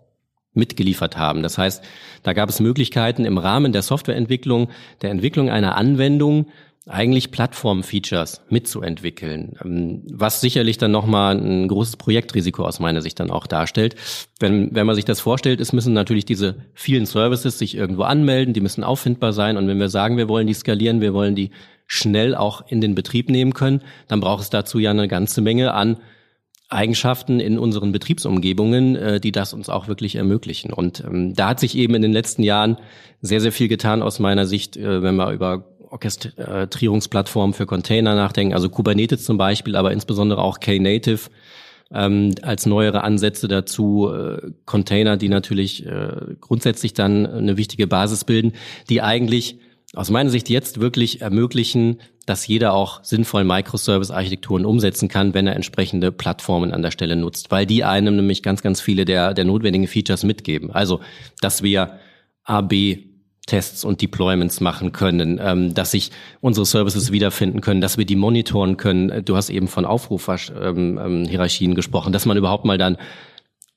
mitgeliefert 0.52 1.16
haben. 1.16 1.42
Das 1.42 1.56
heißt, 1.56 1.82
da 2.22 2.32
gab 2.32 2.48
es 2.48 2.60
Möglichkeiten 2.60 3.24
im 3.24 3.38
Rahmen 3.38 3.72
der 3.72 3.82
Softwareentwicklung, 3.82 4.68
der 5.02 5.10
Entwicklung 5.10 5.48
einer 5.48 5.76
Anwendung, 5.76 6.46
eigentlich 6.86 7.30
Plattform-Features 7.30 8.42
mitzuentwickeln, 8.48 9.56
ähm, 9.62 10.02
was 10.10 10.40
sicherlich 10.40 10.78
dann 10.78 10.90
nochmal 10.90 11.36
ein 11.36 11.68
großes 11.68 11.96
Projektrisiko 11.96 12.64
aus 12.64 12.80
meiner 12.80 13.02
Sicht 13.02 13.20
dann 13.20 13.30
auch 13.30 13.46
darstellt. 13.46 13.96
Wenn, 14.38 14.74
wenn 14.74 14.86
man 14.86 14.96
sich 14.96 15.04
das 15.04 15.20
vorstellt, 15.20 15.60
es 15.60 15.72
müssen 15.72 15.92
natürlich 15.92 16.24
diese 16.24 16.56
vielen 16.74 17.06
Services 17.06 17.58
sich 17.58 17.76
irgendwo 17.76 18.02
anmelden, 18.02 18.54
die 18.54 18.62
müssen 18.62 18.82
auffindbar 18.82 19.32
sein 19.32 19.56
und 19.56 19.68
wenn 19.68 19.78
wir 19.78 19.90
sagen, 19.90 20.16
wir 20.16 20.28
wollen 20.28 20.46
die 20.46 20.54
skalieren, 20.54 21.00
wir 21.00 21.12
wollen 21.12 21.34
die 21.34 21.50
schnell 21.86 22.34
auch 22.34 22.66
in 22.66 22.80
den 22.80 22.94
Betrieb 22.94 23.28
nehmen 23.28 23.52
können, 23.52 23.82
dann 24.08 24.20
braucht 24.20 24.44
es 24.44 24.50
dazu 24.50 24.78
ja 24.78 24.90
eine 24.90 25.08
ganze 25.08 25.42
Menge 25.42 25.74
an 25.74 25.98
Eigenschaften 26.70 27.40
in 27.40 27.58
unseren 27.58 27.90
Betriebsumgebungen, 27.90 28.96
äh, 28.96 29.20
die 29.20 29.32
das 29.32 29.52
uns 29.52 29.68
auch 29.68 29.88
wirklich 29.88 30.14
ermöglichen. 30.14 30.72
Und 30.72 31.00
ähm, 31.00 31.34
da 31.34 31.48
hat 31.48 31.60
sich 31.60 31.76
eben 31.76 31.94
in 31.94 32.02
den 32.02 32.12
letzten 32.12 32.44
Jahren 32.44 32.76
sehr, 33.20 33.40
sehr 33.40 33.50
viel 33.50 33.66
getan 33.66 34.02
aus 34.02 34.20
meiner 34.20 34.46
Sicht, 34.46 34.76
äh, 34.76 35.02
wenn 35.02 35.16
wir 35.16 35.32
über 35.32 35.69
Orchestrierungsplattformen 35.90 37.54
für 37.54 37.66
Container 37.66 38.14
nachdenken, 38.14 38.54
also 38.54 38.68
Kubernetes 38.68 39.24
zum 39.24 39.38
Beispiel, 39.38 39.76
aber 39.76 39.92
insbesondere 39.92 40.42
auch 40.42 40.60
Knative 40.60 41.30
ähm, 41.92 42.34
als 42.42 42.66
neuere 42.66 43.02
Ansätze 43.02 43.48
dazu, 43.48 44.10
äh, 44.12 44.52
Container, 44.64 45.16
die 45.16 45.28
natürlich 45.28 45.84
äh, 45.84 46.36
grundsätzlich 46.40 46.94
dann 46.94 47.26
eine 47.26 47.56
wichtige 47.56 47.86
Basis 47.86 48.24
bilden, 48.24 48.52
die 48.88 49.02
eigentlich 49.02 49.58
aus 49.94 50.10
meiner 50.10 50.30
Sicht 50.30 50.48
jetzt 50.48 50.80
wirklich 50.80 51.20
ermöglichen, 51.20 51.98
dass 52.26 52.46
jeder 52.46 52.74
auch 52.74 53.02
sinnvoll 53.02 53.42
Microservice-Architekturen 53.42 54.64
umsetzen 54.64 55.08
kann, 55.08 55.34
wenn 55.34 55.48
er 55.48 55.56
entsprechende 55.56 56.12
Plattformen 56.12 56.72
an 56.72 56.82
der 56.82 56.92
Stelle 56.92 57.16
nutzt, 57.16 57.50
weil 57.50 57.66
die 57.66 57.82
einem 57.82 58.14
nämlich 58.14 58.44
ganz, 58.44 58.62
ganz 58.62 58.80
viele 58.80 59.04
der, 59.04 59.34
der 59.34 59.44
notwendigen 59.44 59.88
Features 59.88 60.22
mitgeben. 60.22 60.70
Also, 60.70 61.00
dass 61.40 61.64
wir 61.64 61.98
AB 62.44 62.98
Tests 63.46 63.84
und 63.84 64.00
Deployments 64.00 64.60
machen 64.60 64.92
können, 64.92 65.40
ähm, 65.42 65.74
dass 65.74 65.90
sich 65.90 66.10
unsere 66.40 66.66
Services 66.66 67.10
wiederfinden 67.10 67.60
können, 67.60 67.80
dass 67.80 67.98
wir 67.98 68.04
die 68.04 68.16
monitoren 68.16 68.76
können. 68.76 69.24
Du 69.24 69.36
hast 69.36 69.50
eben 69.50 69.66
von 69.66 69.84
Aufrufhierarchien 69.84 71.70
ähm, 71.70 71.70
ähm, 71.70 71.74
gesprochen, 71.74 72.12
dass 72.12 72.26
man 72.26 72.36
überhaupt 72.36 72.64
mal 72.64 72.78
dann 72.78 72.96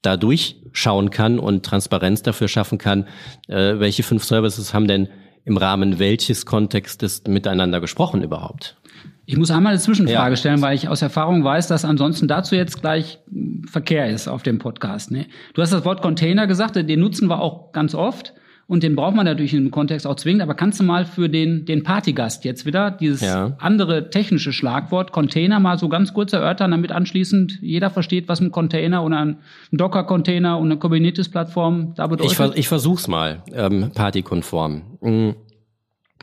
da 0.01 0.17
durchschauen 0.17 1.09
kann 1.09 1.39
und 1.39 1.65
Transparenz 1.65 2.21
dafür 2.21 2.47
schaffen 2.47 2.77
kann, 2.77 3.07
äh, 3.47 3.79
welche 3.79 4.03
fünf 4.03 4.23
Services 4.25 4.73
haben 4.73 4.87
denn 4.87 5.07
im 5.45 5.57
Rahmen 5.57 5.99
welches 5.99 6.45
Kontextes 6.45 7.23
miteinander 7.27 7.81
gesprochen 7.81 8.21
überhaupt? 8.21 8.77
Ich 9.25 9.37
muss 9.37 9.51
einmal 9.51 9.71
eine 9.71 9.79
Zwischenfrage 9.79 10.33
ja. 10.33 10.35
stellen, 10.35 10.61
weil 10.61 10.75
ich 10.75 10.89
aus 10.89 11.01
Erfahrung 11.01 11.43
weiß, 11.43 11.67
dass 11.67 11.85
ansonsten 11.85 12.27
dazu 12.27 12.55
jetzt 12.55 12.81
gleich 12.81 13.19
Verkehr 13.65 14.09
ist 14.09 14.27
auf 14.27 14.43
dem 14.43 14.59
Podcast. 14.59 15.11
Ne? 15.11 15.27
Du 15.53 15.61
hast 15.61 15.71
das 15.71 15.85
Wort 15.85 16.01
Container 16.01 16.45
gesagt, 16.45 16.75
den 16.75 16.99
nutzen 16.99 17.29
wir 17.29 17.39
auch 17.41 17.71
ganz 17.71 17.95
oft. 17.95 18.33
Und 18.65 18.81
den 18.83 18.95
braucht 18.95 19.15
man 19.15 19.25
natürlich 19.25 19.53
im 19.53 19.71
Kontext 19.71 20.07
auch 20.07 20.15
zwingend. 20.15 20.41
Aber 20.41 20.55
kannst 20.55 20.79
du 20.79 20.83
mal 20.83 21.05
für 21.05 21.27
den, 21.29 21.65
den 21.65 21.83
Partygast 21.83 22.45
jetzt 22.45 22.65
wieder 22.65 22.91
dieses 22.91 23.21
ja. 23.21 23.55
andere 23.59 24.09
technische 24.09 24.53
Schlagwort 24.53 25.11
Container 25.11 25.59
mal 25.59 25.77
so 25.77 25.89
ganz 25.89 26.13
kurz 26.13 26.33
erörtern, 26.33 26.71
damit 26.71 26.91
anschließend 26.91 27.59
jeder 27.61 27.89
versteht, 27.89 28.29
was 28.29 28.39
ein 28.39 28.51
Container 28.51 29.03
oder 29.03 29.19
ein 29.19 29.37
Docker-Container 29.71 30.57
und 30.57 30.71
eine 30.71 30.77
Kubernetes-Plattform 30.77 31.93
da 31.95 32.07
bedeutet? 32.07 32.39
Ich, 32.53 32.59
ich 32.59 32.67
versuch's 32.67 33.07
mal, 33.07 33.43
ähm, 33.53 33.91
partykonform. 33.93 34.97
Mhm. 35.01 35.35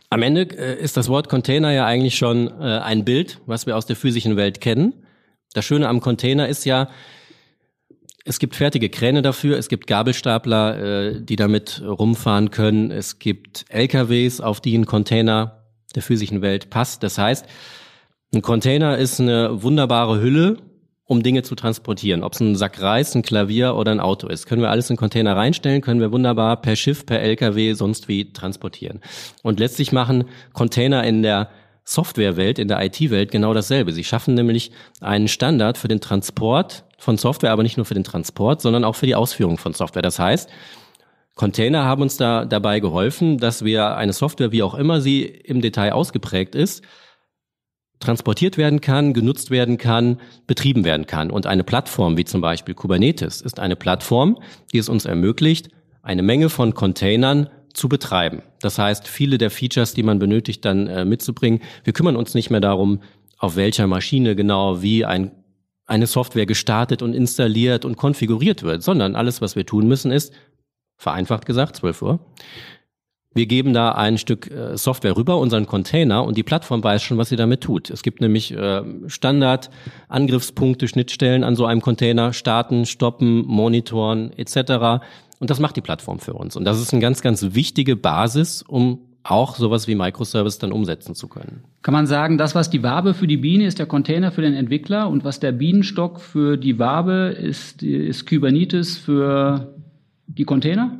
Am 0.09 0.23
Ende 0.23 0.43
äh, 0.43 0.83
ist 0.83 0.97
das 0.97 1.09
Wort 1.09 1.29
Container 1.29 1.71
ja 1.71 1.87
eigentlich 1.87 2.17
schon 2.17 2.49
äh, 2.49 2.79
ein 2.81 3.05
Bild, 3.05 3.39
was 3.47 3.67
wir 3.67 3.77
aus 3.77 3.87
der 3.87 3.97
physischen 3.97 4.37
Welt 4.37 4.61
kennen. 4.61 4.95
Das 5.53 5.65
Schöne 5.65 5.89
am 5.89 6.01
Container 6.01 6.49
ist 6.49 6.65
ja, 6.65 6.89
es 8.25 8.39
gibt 8.39 8.57
fertige 8.57 8.91
Kräne 8.91 9.23
dafür, 9.23 9.57
es 9.59 9.69
gibt 9.69 9.87
Gabelstapler, 9.87 10.79
äh, 10.79 11.21
die 11.23 11.37
damit 11.37 11.83
rumfahren 11.85 12.51
können, 12.51 12.91
es 12.91 13.19
gibt 13.19 13.65
LKWs, 13.69 14.41
auf 14.41 14.61
die 14.61 14.77
ein 14.77 14.87
Container 14.87 15.65
der 15.95 16.03
physischen 16.03 16.43
Welt 16.43 16.71
passt. 16.71 17.03
Das 17.03 17.19
heißt, 17.19 17.47
ein 18.33 18.43
Container 18.43 18.99
ist 18.99 19.21
eine 19.21 19.63
wunderbare 19.63 20.21
Hülle, 20.21 20.59
um 21.05 21.25
Dinge 21.25 21.43
zu 21.43 21.57
transportieren. 21.57 22.23
Ob 22.23 22.35
es 22.35 22.41
ein 22.41 22.55
Sack 22.55 22.81
Reis, 22.81 23.17
ein 23.17 23.23
Klavier 23.23 23.75
oder 23.75 23.91
ein 23.91 23.99
Auto 23.99 24.29
ist. 24.29 24.47
Können 24.47 24.63
wir 24.63 24.71
alles 24.71 24.89
in 24.91 24.97
Container 24.97 25.37
reinstellen, 25.37 25.81
können 25.81 26.01
wir 26.01 26.13
wunderbar 26.13 26.63
per 26.63 26.77
Schiff, 26.77 27.05
per 27.05 27.21
LKW, 27.21 27.73
sonst 27.73 28.07
wie 28.07 28.33
transportieren. 28.33 29.01
Und 29.43 29.59
letztlich 29.59 29.91
machen 29.91 30.27
Container 30.53 31.03
in 31.03 31.23
der 31.23 31.51
Softwarewelt, 31.85 32.59
in 32.59 32.69
der 32.69 32.85
IT-Welt 32.85 33.31
genau 33.31 33.55
dasselbe. 33.55 33.93
Sie 33.93 34.05
schaffen 34.05 34.35
nämlich 34.35 34.71
einen 35.01 35.29
Standard 35.29 35.79
für 35.79 35.89
den 35.89 36.01
Transport 36.01 36.85
von 36.99 37.17
Software, 37.17 37.53
aber 37.53 37.63
nicht 37.63 37.77
nur 37.77 37.87
für 37.87 37.95
den 37.95 38.05
Transport, 38.05 38.61
sondern 38.61 38.85
auch 38.85 38.97
für 38.97 39.07
die 39.07 39.15
Ausführung 39.15 39.59
von 39.59 39.73
Software. 39.73 40.03
Das 40.03 40.19
heißt, 40.19 40.49
Container 41.35 41.85
haben 41.85 42.03
uns 42.03 42.17
da 42.17 42.45
dabei 42.45 42.81
geholfen, 42.81 43.39
dass 43.39 43.65
wir 43.65 43.97
eine 43.97 44.13
Software, 44.13 44.53
wie 44.53 44.63
auch 44.63 44.75
immer 44.75 45.01
sie 45.01 45.23
im 45.23 45.63
Detail 45.63 45.93
ausgeprägt 45.93 46.55
ist, 46.55 46.83
transportiert 47.99 48.59
werden 48.59 48.81
kann, 48.81 49.13
genutzt 49.13 49.51
werden 49.51 49.79
kann, 49.79 50.21
betrieben 50.47 50.85
werden 50.85 51.07
kann. 51.07 51.31
Und 51.31 51.47
eine 51.47 51.65
Plattform 51.65 52.17
wie 52.17 52.25
zum 52.25 52.41
Beispiel 52.41 52.75
Kubernetes 52.75 53.41
ist 53.41 53.61
eine 53.61 53.77
Plattform, 53.77 54.39
die 54.73 54.79
es 54.79 54.89
uns 54.89 55.05
ermöglicht, 55.05 55.69
eine 56.03 56.23
Menge 56.23 56.49
von 56.49 56.75
Containern 56.75 57.49
zu 57.73 57.89
betreiben. 57.89 58.43
Das 58.61 58.79
heißt, 58.79 59.09
viele 59.09 59.39
der 59.39 59.51
Features, 59.51 59.95
die 59.95 60.03
man 60.03 60.19
benötigt, 60.19 60.65
dann 60.65 60.87
äh, 60.87 61.05
mitzubringen. 61.05 61.61
Wir 61.85 61.93
kümmern 61.93 62.17
uns 62.17 62.35
nicht 62.35 62.51
mehr 62.51 62.61
darum, 62.61 63.01
auf 63.39 63.57
welcher 63.57 63.87
Maschine 63.87 64.37
genau 64.37 64.83
wie 64.83 65.05
ein, 65.05 65.33
eine 65.87 66.07
Software 66.07 66.47
gestartet 66.47 67.03
und 67.03 67.15
installiert 67.15 67.85
und 67.85 67.97
konfiguriert 67.97 68.63
wird, 68.63 68.83
sondern 68.83 69.17
alles, 69.17 69.41
was 69.41 69.57
wir 69.57 69.67
tun 69.67 69.89
müssen, 69.89 70.13
ist, 70.13 70.33
vereinfacht 70.97 71.47
gesagt, 71.47 71.77
12 71.77 72.03
Uhr, 72.03 72.21
wir 73.33 73.47
geben 73.47 73.73
da 73.73 73.93
ein 73.93 74.19
Stück 74.19 74.51
äh, 74.51 74.77
Software 74.77 75.17
rüber, 75.17 75.39
unseren 75.39 75.67
Container, 75.67 76.25
und 76.25 76.37
die 76.37 76.43
Plattform 76.43 76.83
weiß 76.83 77.03
schon, 77.03 77.17
was 77.17 77.29
sie 77.29 77.37
damit 77.37 77.61
tut. 77.61 77.89
Es 77.89 78.03
gibt 78.03 78.21
nämlich 78.21 78.53
äh, 78.53 78.83
Standard-Angriffspunkte, 79.07 80.89
Schnittstellen 80.89 81.45
an 81.45 81.55
so 81.55 81.65
einem 81.65 81.81
Container, 81.81 82.33
starten, 82.33 82.87
stoppen, 82.87 83.47
monitoren 83.47 84.33
etc. 84.33 85.05
Und 85.41 85.51
das 85.51 85.59
macht 85.59 85.75
die 85.75 85.81
Plattform 85.81 86.21
für 86.21 86.35
uns. 86.35 86.55
Und 86.55 86.65
das 86.65 86.81
ist 86.81 86.93
eine 86.93 87.01
ganz, 87.01 87.23
ganz 87.23 87.55
wichtige 87.55 87.97
Basis, 87.97 88.63
um 88.63 89.01
auch 89.23 89.57
sowas 89.57 89.89
wie 89.89 89.95
Microservice 89.95 90.59
dann 90.59 90.71
umsetzen 90.71 91.15
zu 91.15 91.29
können. 91.29 91.65
Kann 91.83 91.93
man 91.93 92.07
sagen, 92.07 92.39
das, 92.39 92.55
was 92.55 92.71
die 92.71 92.83
Wabe 92.83 93.15
für 93.15 93.27
die 93.27 93.39
Biene 93.39 93.67
ist 93.67 93.79
der 93.79 93.87
Container 93.87 94.33
für 94.33 94.43
den 94.43 94.55
Entwickler 94.55 95.09
und 95.09 95.25
was 95.25 95.41
der 95.41 95.53
Bienenstock 95.53 96.21
für 96.21 96.57
die 96.57 96.79
Wabe 96.79 97.35
ist, 97.39 97.83
ist 97.83 98.29
Kubernetes 98.29 98.99
für 98.99 99.75
die 100.27 100.45
Container? 100.45 100.99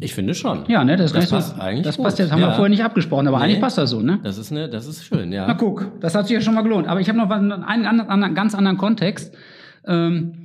Ich 0.00 0.14
finde 0.14 0.34
schon. 0.34 0.64
Ja, 0.68 0.82
ne, 0.82 0.96
das, 0.96 1.12
das 1.12 1.30
passt 1.30 1.56
so, 1.56 1.62
eigentlich. 1.62 1.84
Das 1.84 1.96
gut. 1.96 2.04
passt 2.04 2.18
jetzt, 2.18 2.32
haben 2.32 2.40
ja. 2.40 2.48
wir 2.48 2.54
vorher 2.54 2.70
nicht 2.70 2.84
abgesprochen, 2.84 3.28
aber 3.28 3.38
nee, 3.38 3.44
eigentlich 3.44 3.60
passt 3.60 3.78
das 3.78 3.90
so, 3.90 4.00
ne? 4.00 4.18
Das 4.22 4.38
ist 4.38 4.50
ne, 4.50 4.68
das 4.68 4.86
ist 4.86 5.04
schön, 5.04 5.32
ja. 5.32 5.46
Na 5.46 5.54
guck, 5.54 6.00
das 6.00 6.14
hat 6.14 6.26
sich 6.26 6.34
ja 6.34 6.40
schon 6.40 6.54
mal 6.54 6.62
gelohnt. 6.62 6.88
Aber 6.88 7.00
ich 7.00 7.08
habe 7.08 7.18
noch 7.18 7.30
einen, 7.30 7.52
einen, 7.52 8.00
einen, 8.00 8.34
ganz 8.34 8.54
anderen 8.54 8.76
Kontext. 8.76 9.34
Ähm, 9.86 10.43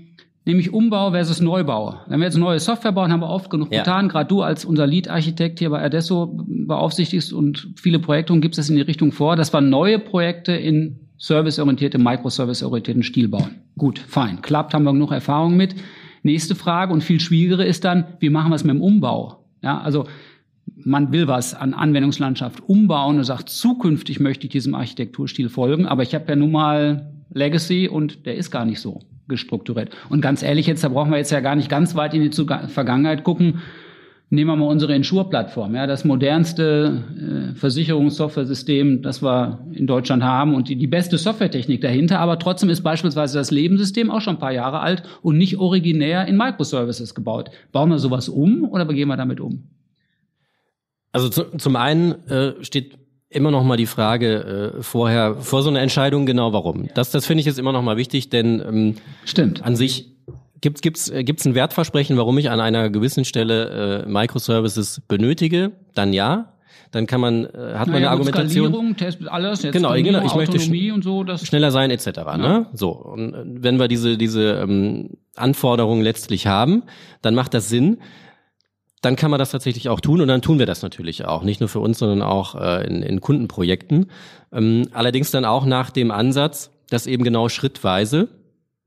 nämlich 0.50 0.74
Umbau 0.74 1.12
versus 1.12 1.42
Neubau. 1.42 2.00
Wenn 2.08 2.20
wir 2.20 2.26
jetzt 2.26 2.38
neue 2.38 2.60
Software 2.60 2.92
bauen, 2.92 3.12
haben 3.12 3.22
wir 3.22 3.30
oft 3.30 3.50
genug 3.50 3.72
ja. 3.72 3.80
getan. 3.80 4.10
Gerade 4.10 4.28
du 4.28 4.42
als 4.42 4.66
unser 4.66 4.88
Lead-Architekt 4.88 5.60
hier 5.60 5.70
bei 5.70 5.82
Adesso 5.82 6.44
beaufsichtigst 6.48 7.32
und 7.32 7.70
viele 7.76 8.00
Projekte 8.00 8.34
und 8.34 8.42
gibst 8.42 8.60
es 8.60 8.70
in 8.70 8.76
die 8.76 8.82
Richtung 8.82 9.12
vor, 9.12 9.36
dass 9.36 9.54
wir 9.54 9.62
neue 9.62 10.00
Projekte 10.00 10.54
in 10.54 11.00
serviceorientierte, 11.18 12.00
microservice-orientierten 12.00 13.04
Stil 13.04 13.28
bauen. 13.28 13.56
Gut, 13.78 14.00
fein. 14.00 14.42
Klappt, 14.42 14.74
haben 14.74 14.84
wir 14.84 14.94
genug 14.94 15.12
Erfahrung 15.12 15.56
mit. 15.56 15.76
Nächste 16.24 16.56
Frage 16.56 16.92
und 16.94 17.04
viel 17.04 17.20
schwierigere 17.20 17.66
ist 17.66 17.86
dann, 17.86 18.06
wie 18.20 18.30
machen 18.30 18.50
wir 18.52 18.56
es 18.56 18.64
mit 18.64 18.76
dem 18.76 18.82
Umbau? 18.82 19.46
Ja, 19.62 19.80
also 19.80 20.06
man 20.76 21.12
will 21.12 21.28
was 21.28 21.54
an 21.54 21.74
Anwendungslandschaft 21.74 22.68
umbauen 22.68 23.18
und 23.18 23.24
sagt, 23.24 23.50
zukünftig 23.50 24.20
möchte 24.20 24.48
ich 24.48 24.52
diesem 24.52 24.76
Architekturstil 24.76 25.50
folgen, 25.50 25.86
aber 25.86 26.04
ich 26.04 26.16
habe 26.16 26.26
ja 26.28 26.36
nun 26.36 26.52
mal 26.52 27.14
Legacy 27.32 27.88
und 27.88 28.26
der 28.26 28.36
ist 28.36 28.50
gar 28.50 28.66
nicht 28.66 28.80
so 28.80 29.02
gestrukturiert. 29.30 29.96
Und 30.10 30.22
ganz 30.22 30.44
ehrlich, 30.44 30.68
jetzt, 30.68 30.84
da 30.84 30.90
brauchen 30.90 31.12
wir 31.12 31.18
jetzt 31.18 31.32
ja 31.32 31.40
gar 31.40 31.56
nicht 31.56 31.70
ganz 31.70 31.96
weit 31.96 32.14
in 32.14 32.30
die 32.30 32.46
Vergangenheit 32.68 33.24
gucken. 33.24 33.62
Nehmen 34.32 34.52
wir 34.52 34.56
mal 34.58 34.68
unsere 34.68 34.94
Insure-Plattform, 34.96 35.74
ja, 35.74 35.88
das 35.88 36.06
modernste 36.06 37.52
äh, 37.52 37.56
Versicherungssoftware-System, 37.56 39.02
das 39.02 39.24
wir 39.24 39.66
in 39.74 39.88
Deutschland 39.88 40.22
haben 40.22 40.54
und 40.54 40.70
die, 40.70 40.76
die 40.76 40.86
beste 40.86 41.18
Softwaretechnik 41.18 41.82
dahinter, 41.82 42.20
aber 42.20 42.38
trotzdem 42.38 42.70
ist 42.70 42.82
beispielsweise 42.82 43.40
das 43.40 43.50
Lebenssystem 43.50 44.12
auch 44.12 44.22
schon 44.22 44.36
ein 44.36 44.40
paar 44.40 44.52
Jahre 44.52 44.82
alt 44.82 45.02
und 45.24 45.40
nicht 45.40 45.58
originär 45.58 46.28
in 46.28 46.38
Microservices 46.38 47.16
gebaut. 47.16 47.50
Bauen 47.72 47.90
wir 47.90 47.98
sowas 47.98 48.30
um 48.30 48.66
oder 48.66 48.86
gehen 48.86 49.08
wir 49.08 49.18
damit 49.18 49.40
um? 49.40 49.64
Also 51.12 51.30
zu, 51.30 51.46
zum 51.58 51.76
einen 51.76 52.12
äh, 52.28 52.64
steht 52.64 53.00
immer 53.30 53.52
noch 53.52 53.64
mal 53.64 53.78
die 53.78 53.86
Frage 53.86 54.76
äh, 54.80 54.84
vorher 54.84 55.36
vor 55.36 55.62
so 55.62 55.70
einer 55.70 55.82
Entscheidung 55.82 56.26
genau 56.26 56.54
warum. 56.54 56.90
Das 56.96 57.12
das 57.12 57.26
finde 57.26 57.42
ich 57.42 57.46
jetzt 57.46 57.60
immer 57.60 57.72
noch 57.72 57.84
mal 57.84 57.98
wichtig, 57.98 58.30
denn 58.30 58.60
ähm, 58.60 58.96
stimmt 59.26 59.64
an 59.64 59.76
sich 59.76 60.20
Gibt 60.62 60.82
gibt's 60.82 61.10
äh, 61.10 61.24
gibt's 61.24 61.46
ein 61.46 61.56
Wertversprechen, 61.56 62.18
warum 62.18 62.38
ich 62.38 62.50
an 62.50 62.60
einer 62.60 62.90
gewissen 62.90 63.26
Stelle 63.26 64.04
äh, 64.06 64.10
Microservices 64.10 65.02
benötige? 65.08 65.72
Dann 65.94 66.14
ja. 66.14 66.54
Dann 66.92 67.06
kann 67.06 67.22
man 67.22 67.46
äh, 67.46 67.76
hat 67.76 67.88
man 67.88 67.98
eine 67.98 68.10
Argumentation. 68.10 68.98
Test, 68.98 69.20
alles, 69.28 69.62
jetzt 69.62 69.74
genau, 69.74 69.94
genau, 69.94 70.26
ich 70.26 70.34
möchte 70.34 70.58
und 70.92 71.04
so, 71.04 71.24
schneller 71.38 71.72
sein 71.72 71.92
etc. 71.92 72.08
Ja. 72.16 72.38
Ne? 72.38 72.66
So 72.74 72.90
und 72.90 73.34
äh, 73.34 73.44
wenn 73.46 73.80
wir 73.80 73.88
diese 73.88 74.18
diese 74.18 74.54
ähm, 74.54 75.12
Anforderungen 75.36 76.02
letztlich 76.02 76.48
haben, 76.48 76.84
dann 77.22 77.36
macht 77.36 77.54
das 77.54 77.70
Sinn. 77.70 78.00
Dann 79.02 79.16
kann 79.16 79.32
man 79.32 79.40
das 79.40 79.52
tatsächlich 79.52 79.90
auch 79.90 80.02
tun 80.02 80.22
und 80.22 80.28
dann 80.28 80.42
tun 80.42 80.60
wir 80.60 80.66
das 80.66 80.82
natürlich 80.82 81.26
auch, 81.26 81.44
nicht 81.44 81.60
nur 81.62 81.70
für 81.70 81.80
uns, 81.80 82.00
sondern 82.00 82.22
auch 82.22 82.56
äh, 82.56 82.86
in, 82.86 83.02
in 83.02 83.22
Kundenprojekten. 83.22 84.12
Ähm, 84.52 84.88
allerdings 84.92 85.32
dann 85.32 85.46
auch 85.46 85.66
nach 85.66 85.90
dem 85.90 86.12
Ansatz, 86.12 86.72
dass 86.90 87.08
eben 87.08 87.24
genau 87.24 87.50
schrittweise 87.50 88.30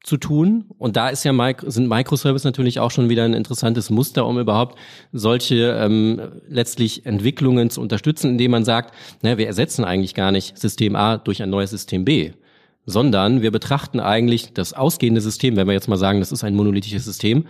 zu 0.02 0.16
tun. 0.16 0.64
Und 0.78 0.96
da 0.96 1.08
ist 1.08 1.24
ja 1.24 1.32
sind 1.66 1.88
Microservice 1.88 2.44
natürlich 2.44 2.80
auch 2.80 2.90
schon 2.90 3.08
wieder 3.08 3.24
ein 3.24 3.34
interessantes 3.34 3.90
Muster, 3.90 4.26
um 4.26 4.38
überhaupt 4.38 4.78
solche 5.12 5.76
ähm, 5.78 6.20
letztlich 6.48 7.06
Entwicklungen 7.06 7.70
zu 7.70 7.80
unterstützen, 7.80 8.32
indem 8.32 8.50
man 8.50 8.64
sagt, 8.64 8.94
naja, 9.22 9.38
wir 9.38 9.46
ersetzen 9.46 9.84
eigentlich 9.84 10.14
gar 10.14 10.32
nicht 10.32 10.58
System 10.58 10.96
A 10.96 11.18
durch 11.18 11.42
ein 11.42 11.50
neues 11.50 11.70
System 11.70 12.04
B, 12.04 12.32
sondern 12.84 13.42
wir 13.42 13.52
betrachten 13.52 14.00
eigentlich 14.00 14.52
das 14.52 14.72
ausgehende 14.72 15.20
System, 15.20 15.56
wenn 15.56 15.68
wir 15.68 15.74
jetzt 15.74 15.88
mal 15.88 15.98
sagen, 15.98 16.18
das 16.18 16.32
ist 16.32 16.42
ein 16.42 16.56
monolithisches 16.56 17.04
System, 17.04 17.46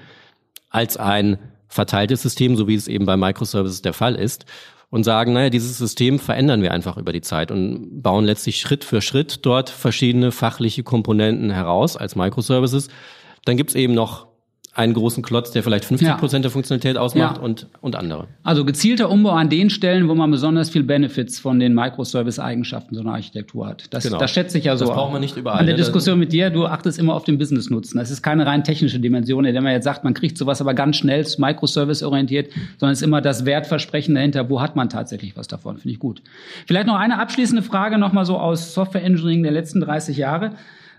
als 0.69 0.97
ein 0.97 1.39
verteiltes 1.73 2.23
System, 2.23 2.57
so 2.57 2.69
wie 2.69 2.75
es 2.75 2.87
eben 2.87 3.07
bei 3.07 3.17
Microservices 3.17 3.83
der 3.83 3.95
Fall 3.95 4.15
ist 4.15 4.45
und 4.91 5.05
sagen, 5.05 5.33
naja, 5.33 5.49
dieses 5.49 5.79
System 5.79 6.19
verändern 6.19 6.61
wir 6.61 6.73
einfach 6.73 6.99
über 6.99 7.15
die 7.15 7.23
Zeit 7.23 7.51
und 7.51 8.03
bauen 8.03 8.27
letztlich 8.27 8.61
Schritt 8.61 8.85
für 8.85 9.01
Schritt 9.01 9.41
dort 9.47 9.71
verschiedene 9.71 10.33
fachliche 10.33 10.83
Komponenten 10.83 11.51
heraus 11.51 11.97
als 11.97 12.15
Microservices. 12.15 12.89
Dann 13.47 13.57
gibt's 13.57 13.75
eben 13.75 13.95
noch 13.95 14.27
einen 14.75 14.95
großen 14.95 15.23
Klotz, 15.23 15.51
der 15.51 15.63
vielleicht 15.63 15.85
50 15.85 16.17
Prozent 16.17 16.45
ja. 16.45 16.49
der 16.49 16.51
Funktionalität 16.51 16.97
ausmacht 16.97 17.37
ja. 17.37 17.43
und, 17.43 17.67
und 17.83 17.95
andere. 17.95 18.29
Also 18.43 18.65
gezielter 18.65 19.11
Umbau 19.11 19.33
an 19.33 19.51
den 19.51 19.69
Stellen, 19.69 20.09
wo 20.09 20.15
man 20.15 20.31
besonders 20.31 20.71
viel 20.71 20.83
Benefits 20.83 21.39
von 21.39 21.61
den 21.61 21.75
Microservice-Eigenschaften 21.75 22.95
so 22.95 23.03
einer 23.03 23.13
Architektur 23.13 23.67
hat. 23.67 23.93
Das, 23.93 24.05
genau. 24.05 24.17
das 24.17 24.31
schätze 24.31 24.57
ich 24.57 24.65
ja 24.65 24.77
so. 24.79 24.87
Das 24.87 24.95
braucht 24.95 25.13
man 25.13 25.21
nicht 25.21 25.37
überall. 25.37 25.59
An 25.59 25.67
der 25.67 25.75
ne? 25.75 25.83
Diskussion 25.83 26.19
mit 26.19 26.33
dir, 26.33 26.49
du 26.49 26.65
achtest 26.65 26.99
immer 26.99 27.15
auf 27.15 27.25
den 27.25 27.37
Business-Nutzen. 27.37 27.99
Das 27.99 28.11
ist 28.11 28.23
keine 28.23 28.47
rein 28.47 28.65
technische 28.65 28.99
Dimension, 28.99 29.45
in 29.45 29.53
der 29.53 29.63
man 29.63 29.73
jetzt 29.73 29.85
sagt, 29.85 30.05
man 30.05 30.15
kriegt 30.15 30.39
sowas 30.39 30.63
aber 30.63 30.73
ganz 30.73 30.97
schnell 30.97 31.27
Microservice-orientiert, 31.37 32.51
sondern 32.79 32.95
es 32.95 33.03
ist 33.03 33.07
immer 33.07 33.21
das 33.21 33.45
Wertversprechen 33.45 34.15
dahinter, 34.15 34.49
wo 34.49 34.63
hat 34.63 34.75
man 34.75 34.89
tatsächlich 34.89 35.37
was 35.37 35.49
davon, 35.49 35.77
finde 35.77 35.93
ich 35.93 35.99
gut. 35.99 36.23
Vielleicht 36.67 36.87
noch 36.87 36.97
eine 36.97 37.19
abschließende 37.19 37.63
Frage 37.63 37.99
nochmal 37.99 38.25
so 38.25 38.39
aus 38.39 38.73
Software 38.73 39.05
Engineering 39.05 39.43
der 39.43 39.53
letzten 39.53 39.81
30 39.81 40.17
Jahre. 40.17 40.53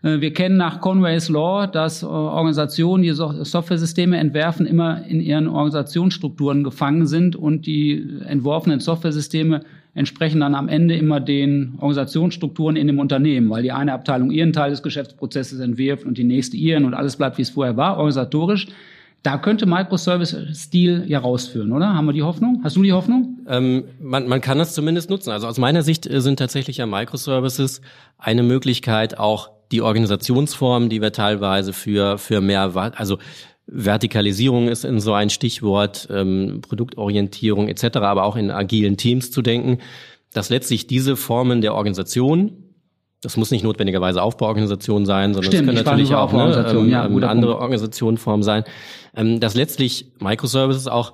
Äh, 0.03 0.21
wir 0.21 0.33
kennen 0.33 0.57
nach 0.57 0.81
Conway's 0.81 1.29
Law, 1.29 1.65
dass 1.65 2.03
äh, 2.03 2.05
Organisationen, 2.05 3.03
die 3.03 3.11
Softwaresysteme 3.11 4.17
entwerfen, 4.17 4.67
immer 4.67 5.03
in 5.05 5.21
ihren 5.21 5.47
Organisationsstrukturen 5.47 6.63
gefangen 6.63 7.07
sind 7.07 7.35
und 7.35 7.65
die 7.65 8.19
entworfenen 8.27 8.79
Softwaresysteme 8.79 9.61
entsprechen 9.95 10.39
dann 10.39 10.55
am 10.55 10.69
Ende 10.69 10.95
immer 10.95 11.19
den 11.19 11.75
Organisationsstrukturen 11.75 12.75
in 12.75 12.87
dem 12.87 12.99
Unternehmen, 12.99 13.49
weil 13.49 13.63
die 13.63 13.71
eine 13.71 13.93
Abteilung 13.93 14.31
ihren 14.31 14.51
Teil 14.51 14.71
des 14.71 14.81
Geschäftsprozesses 14.81 15.59
entwirft 15.59 16.05
und 16.05 16.17
die 16.17 16.23
nächste 16.23 16.57
ihren 16.57 16.85
und 16.85 16.93
alles 16.95 17.15
bleibt, 17.15 17.37
wie 17.37 17.43
es 17.43 17.51
vorher 17.51 17.77
war, 17.77 17.97
organisatorisch. 17.97 18.67
Da 19.21 19.37
könnte 19.37 19.65
Microservice-Stil 19.67 21.05
ja 21.07 21.19
rausführen, 21.19 21.71
oder? 21.71 21.93
Haben 21.93 22.07
wir 22.07 22.13
die 22.13 22.23
Hoffnung? 22.23 22.59
Hast 22.63 22.75
du 22.75 22.83
die 22.83 22.91
Hoffnung? 22.91 23.37
Ähm, 23.47 23.85
man, 24.01 24.27
man 24.27 24.41
kann 24.41 24.57
das 24.57 24.73
zumindest 24.73 25.09
nutzen. 25.09 25.29
Also 25.29 25.47
aus 25.47 25.59
meiner 25.59 25.81
Sicht 25.81 26.09
äh, 26.09 26.19
sind 26.19 26.39
tatsächlich 26.39 26.77
ja 26.77 26.85
Microservices 26.85 27.81
eine 28.17 28.43
Möglichkeit, 28.43 29.17
auch 29.17 29.51
die 29.73 29.81
Organisationsform, 29.81 30.87
die 30.87 31.01
wir 31.01 31.11
teilweise 31.11 31.73
für, 31.73 32.17
für 32.17 32.39
mehr, 32.39 32.71
also 32.95 33.17
Vertikalisierung 33.65 34.67
ist 34.67 34.85
in 34.85 34.99
so 34.99 35.13
ein 35.13 35.29
Stichwort, 35.29 36.07
ähm, 36.11 36.61
Produktorientierung 36.61 37.67
etc., 37.67 37.97
aber 37.97 38.23
auch 38.23 38.35
in 38.35 38.51
agilen 38.51 38.97
Teams 38.97 39.31
zu 39.31 39.41
denken, 39.41 39.79
dass 40.31 40.49
letztlich 40.49 40.87
diese 40.87 41.15
Formen 41.15 41.61
der 41.61 41.73
Organisation, 41.73 42.51
das 43.21 43.35
muss 43.35 43.51
nicht 43.51 43.63
notwendigerweise 43.63 44.21
Aufbauorganisation 44.21 45.05
sein, 45.05 45.33
sondern 45.33 45.51
Stimmt, 45.51 45.69
es 45.69 45.75
können 45.75 45.85
natürlich 45.85 46.13
auch 46.13 46.33
ne, 46.33 46.65
ähm, 46.69 46.89
ja, 46.89 47.03
andere 47.03 47.57
Organisationenformen 47.57 48.43
sein, 48.43 48.63
ähm, 49.15 49.39
dass 49.39 49.55
letztlich 49.55 50.11
Microservices 50.19 50.87
auch 50.87 51.13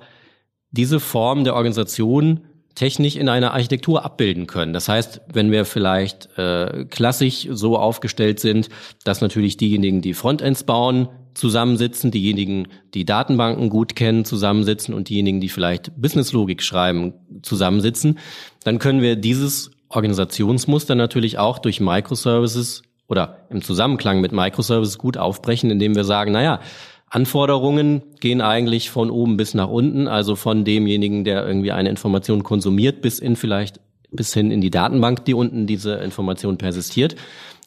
diese 0.70 1.00
Form 1.00 1.44
der 1.44 1.54
Organisation 1.54 2.40
technisch 2.74 3.16
in 3.16 3.28
einer 3.28 3.52
Architektur 3.52 4.04
abbilden 4.04 4.46
können. 4.46 4.72
Das 4.72 4.88
heißt, 4.88 5.20
wenn 5.32 5.50
wir 5.50 5.64
vielleicht 5.64 6.28
äh, 6.38 6.86
klassisch 6.88 7.48
so 7.50 7.78
aufgestellt 7.78 8.40
sind, 8.40 8.68
dass 9.04 9.20
natürlich 9.20 9.56
diejenigen, 9.56 10.00
die 10.00 10.14
Frontends 10.14 10.64
bauen, 10.64 11.08
zusammensitzen, 11.34 12.10
diejenigen, 12.10 12.68
die 12.94 13.04
Datenbanken 13.04 13.70
gut 13.70 13.96
kennen, 13.96 14.24
zusammensitzen 14.24 14.94
und 14.94 15.08
diejenigen, 15.08 15.40
die 15.40 15.48
vielleicht 15.48 15.92
Businesslogik 16.00 16.62
schreiben, 16.62 17.14
zusammensitzen, 17.42 18.18
dann 18.64 18.78
können 18.78 19.00
wir 19.00 19.16
dieses 19.16 19.70
Organisationsmuster 19.88 20.94
natürlich 20.94 21.38
auch 21.38 21.58
durch 21.58 21.80
Microservices 21.80 22.82
oder 23.08 23.46
im 23.50 23.62
Zusammenklang 23.62 24.20
mit 24.20 24.32
Microservices 24.32 24.98
gut 24.98 25.16
aufbrechen, 25.16 25.70
indem 25.70 25.96
wir 25.96 26.04
sagen, 26.04 26.30
naja, 26.30 26.60
Anforderungen 27.10 28.02
gehen 28.20 28.40
eigentlich 28.40 28.88
von 28.88 29.10
oben 29.10 29.36
bis 29.36 29.52
nach 29.52 29.68
unten, 29.68 30.06
also 30.06 30.36
von 30.36 30.64
demjenigen, 30.64 31.24
der 31.24 31.46
irgendwie 31.46 31.72
eine 31.72 31.90
Information 31.90 32.44
konsumiert, 32.44 33.02
bis 33.02 33.18
in 33.18 33.34
vielleicht 33.36 33.80
bis 34.12 34.32
hin 34.32 34.50
in 34.50 34.60
die 34.60 34.70
Datenbank, 34.70 35.24
die 35.24 35.34
unten 35.34 35.66
diese 35.66 35.94
Information 35.94 36.56
persistiert. 36.56 37.16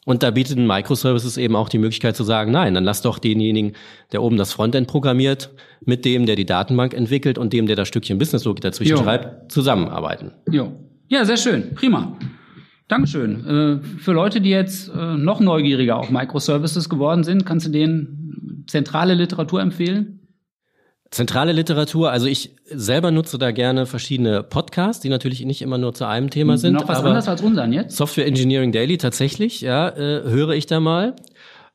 Und 0.06 0.22
da 0.22 0.30
bietet 0.30 0.58
ein 0.58 0.66
Microservices 0.66 1.38
eben 1.38 1.56
auch 1.56 1.70
die 1.70 1.78
Möglichkeit 1.78 2.16
zu 2.16 2.24
sagen, 2.24 2.52
nein, 2.52 2.74
dann 2.74 2.84
lass 2.84 3.00
doch 3.00 3.18
denjenigen, 3.18 3.72
der 4.12 4.22
oben 4.22 4.36
das 4.36 4.52
Frontend 4.52 4.86
programmiert, 4.86 5.50
mit 5.84 6.04
dem, 6.04 6.26
der 6.26 6.36
die 6.36 6.44
Datenbank 6.44 6.92
entwickelt 6.92 7.38
und 7.38 7.52
dem, 7.52 7.66
der 7.66 7.76
das 7.76 7.88
Stückchen 7.88 8.18
Businesslogik 8.18 8.62
dazwischen 8.62 8.96
jo. 8.96 9.02
schreibt, 9.02 9.50
zusammenarbeiten. 9.50 10.32
Jo. 10.50 10.72
Ja, 11.08 11.24
sehr 11.24 11.38
schön. 11.38 11.74
Prima. 11.74 12.16
Dankeschön. 12.88 13.80
Äh, 13.82 13.98
für 13.98 14.12
Leute, 14.12 14.42
die 14.42 14.50
jetzt 14.50 14.90
äh, 14.90 15.16
noch 15.16 15.40
neugieriger 15.40 15.96
auf 15.96 16.10
Microservices 16.10 16.90
geworden 16.90 17.24
sind, 17.24 17.46
kannst 17.46 17.66
du 17.66 17.70
denen 17.70 18.24
zentrale 18.66 19.14
Literatur 19.14 19.60
empfehlen? 19.60 20.20
Zentrale 21.10 21.52
Literatur, 21.52 22.10
also 22.10 22.26
ich 22.26 22.56
selber 22.66 23.12
nutze 23.12 23.38
da 23.38 23.52
gerne 23.52 23.86
verschiedene 23.86 24.42
Podcasts, 24.42 25.00
die 25.00 25.08
natürlich 25.08 25.44
nicht 25.44 25.62
immer 25.62 25.78
nur 25.78 25.94
zu 25.94 26.06
einem 26.06 26.28
Thema 26.28 26.58
sind. 26.58 26.72
Noch 26.72 26.88
was 26.88 26.98
anderes 26.98 27.28
als 27.28 27.40
unseren 27.40 27.72
jetzt? 27.72 27.96
Software 27.96 28.26
Engineering 28.26 28.72
Daily 28.72 28.98
tatsächlich, 28.98 29.60
ja, 29.60 29.90
äh, 29.90 30.24
höre 30.24 30.50
ich 30.50 30.66
da 30.66 30.80
mal. 30.80 31.14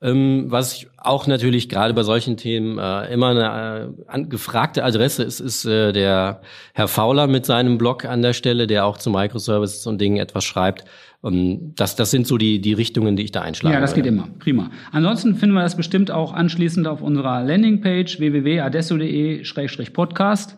Ähm, 0.01 0.45
was 0.47 0.87
auch 0.97 1.27
natürlich 1.27 1.67
gerade 1.67 1.93
bei 1.93 2.03
solchen 2.03 2.37
Themen 2.37 2.77
äh, 2.77 3.13
immer 3.13 3.31
eine 3.31 3.93
äh, 4.07 4.23
gefragte 4.23 4.85
Adresse 4.85 5.23
ist, 5.23 5.41
ist 5.41 5.65
äh, 5.65 5.91
der 5.91 6.39
Herr 6.73 6.87
Fauler 6.87 7.27
mit 7.27 7.45
seinem 7.45 7.77
Blog 7.77 8.05
an 8.05 8.21
der 8.21 8.31
Stelle, 8.31 8.65
der 8.65 8.85
auch 8.85 8.97
zu 8.97 9.09
Microservices 9.09 9.85
und 9.87 9.99
Dingen 9.99 10.15
etwas 10.15 10.45
schreibt. 10.45 10.85
Ähm, 11.21 11.73
das, 11.75 11.97
das 11.97 12.11
sind 12.11 12.27
so 12.27 12.37
die, 12.37 12.61
die 12.61 12.71
Richtungen, 12.71 13.17
die 13.17 13.23
ich 13.23 13.33
da 13.33 13.41
einschlage. 13.41 13.75
Ja, 13.75 13.81
das 13.81 13.93
geht 13.93 14.05
immer. 14.05 14.29
Prima. 14.39 14.71
Ansonsten 14.93 15.35
finden 15.35 15.55
wir 15.55 15.63
das 15.63 15.75
bestimmt 15.75 16.11
auch 16.11 16.31
anschließend 16.31 16.87
auf 16.87 17.01
unserer 17.01 17.43
Landingpage 17.43 18.19
www.adesso.de-podcast. 18.19 20.55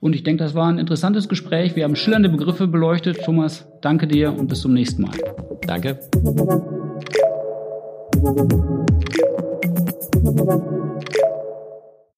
Und 0.00 0.16
ich 0.16 0.24
denke, 0.24 0.42
das 0.42 0.56
war 0.56 0.68
ein 0.68 0.78
interessantes 0.78 1.28
Gespräch. 1.28 1.76
Wir 1.76 1.84
haben 1.84 1.94
schillernde 1.94 2.28
Begriffe 2.28 2.66
beleuchtet. 2.66 3.22
Thomas, 3.24 3.68
danke 3.82 4.08
dir 4.08 4.36
und 4.36 4.48
bis 4.48 4.62
zum 4.62 4.74
nächsten 4.74 5.02
Mal. 5.02 5.14
Danke. 5.66 6.00
Thank 8.24 8.52
you. 10.48 10.83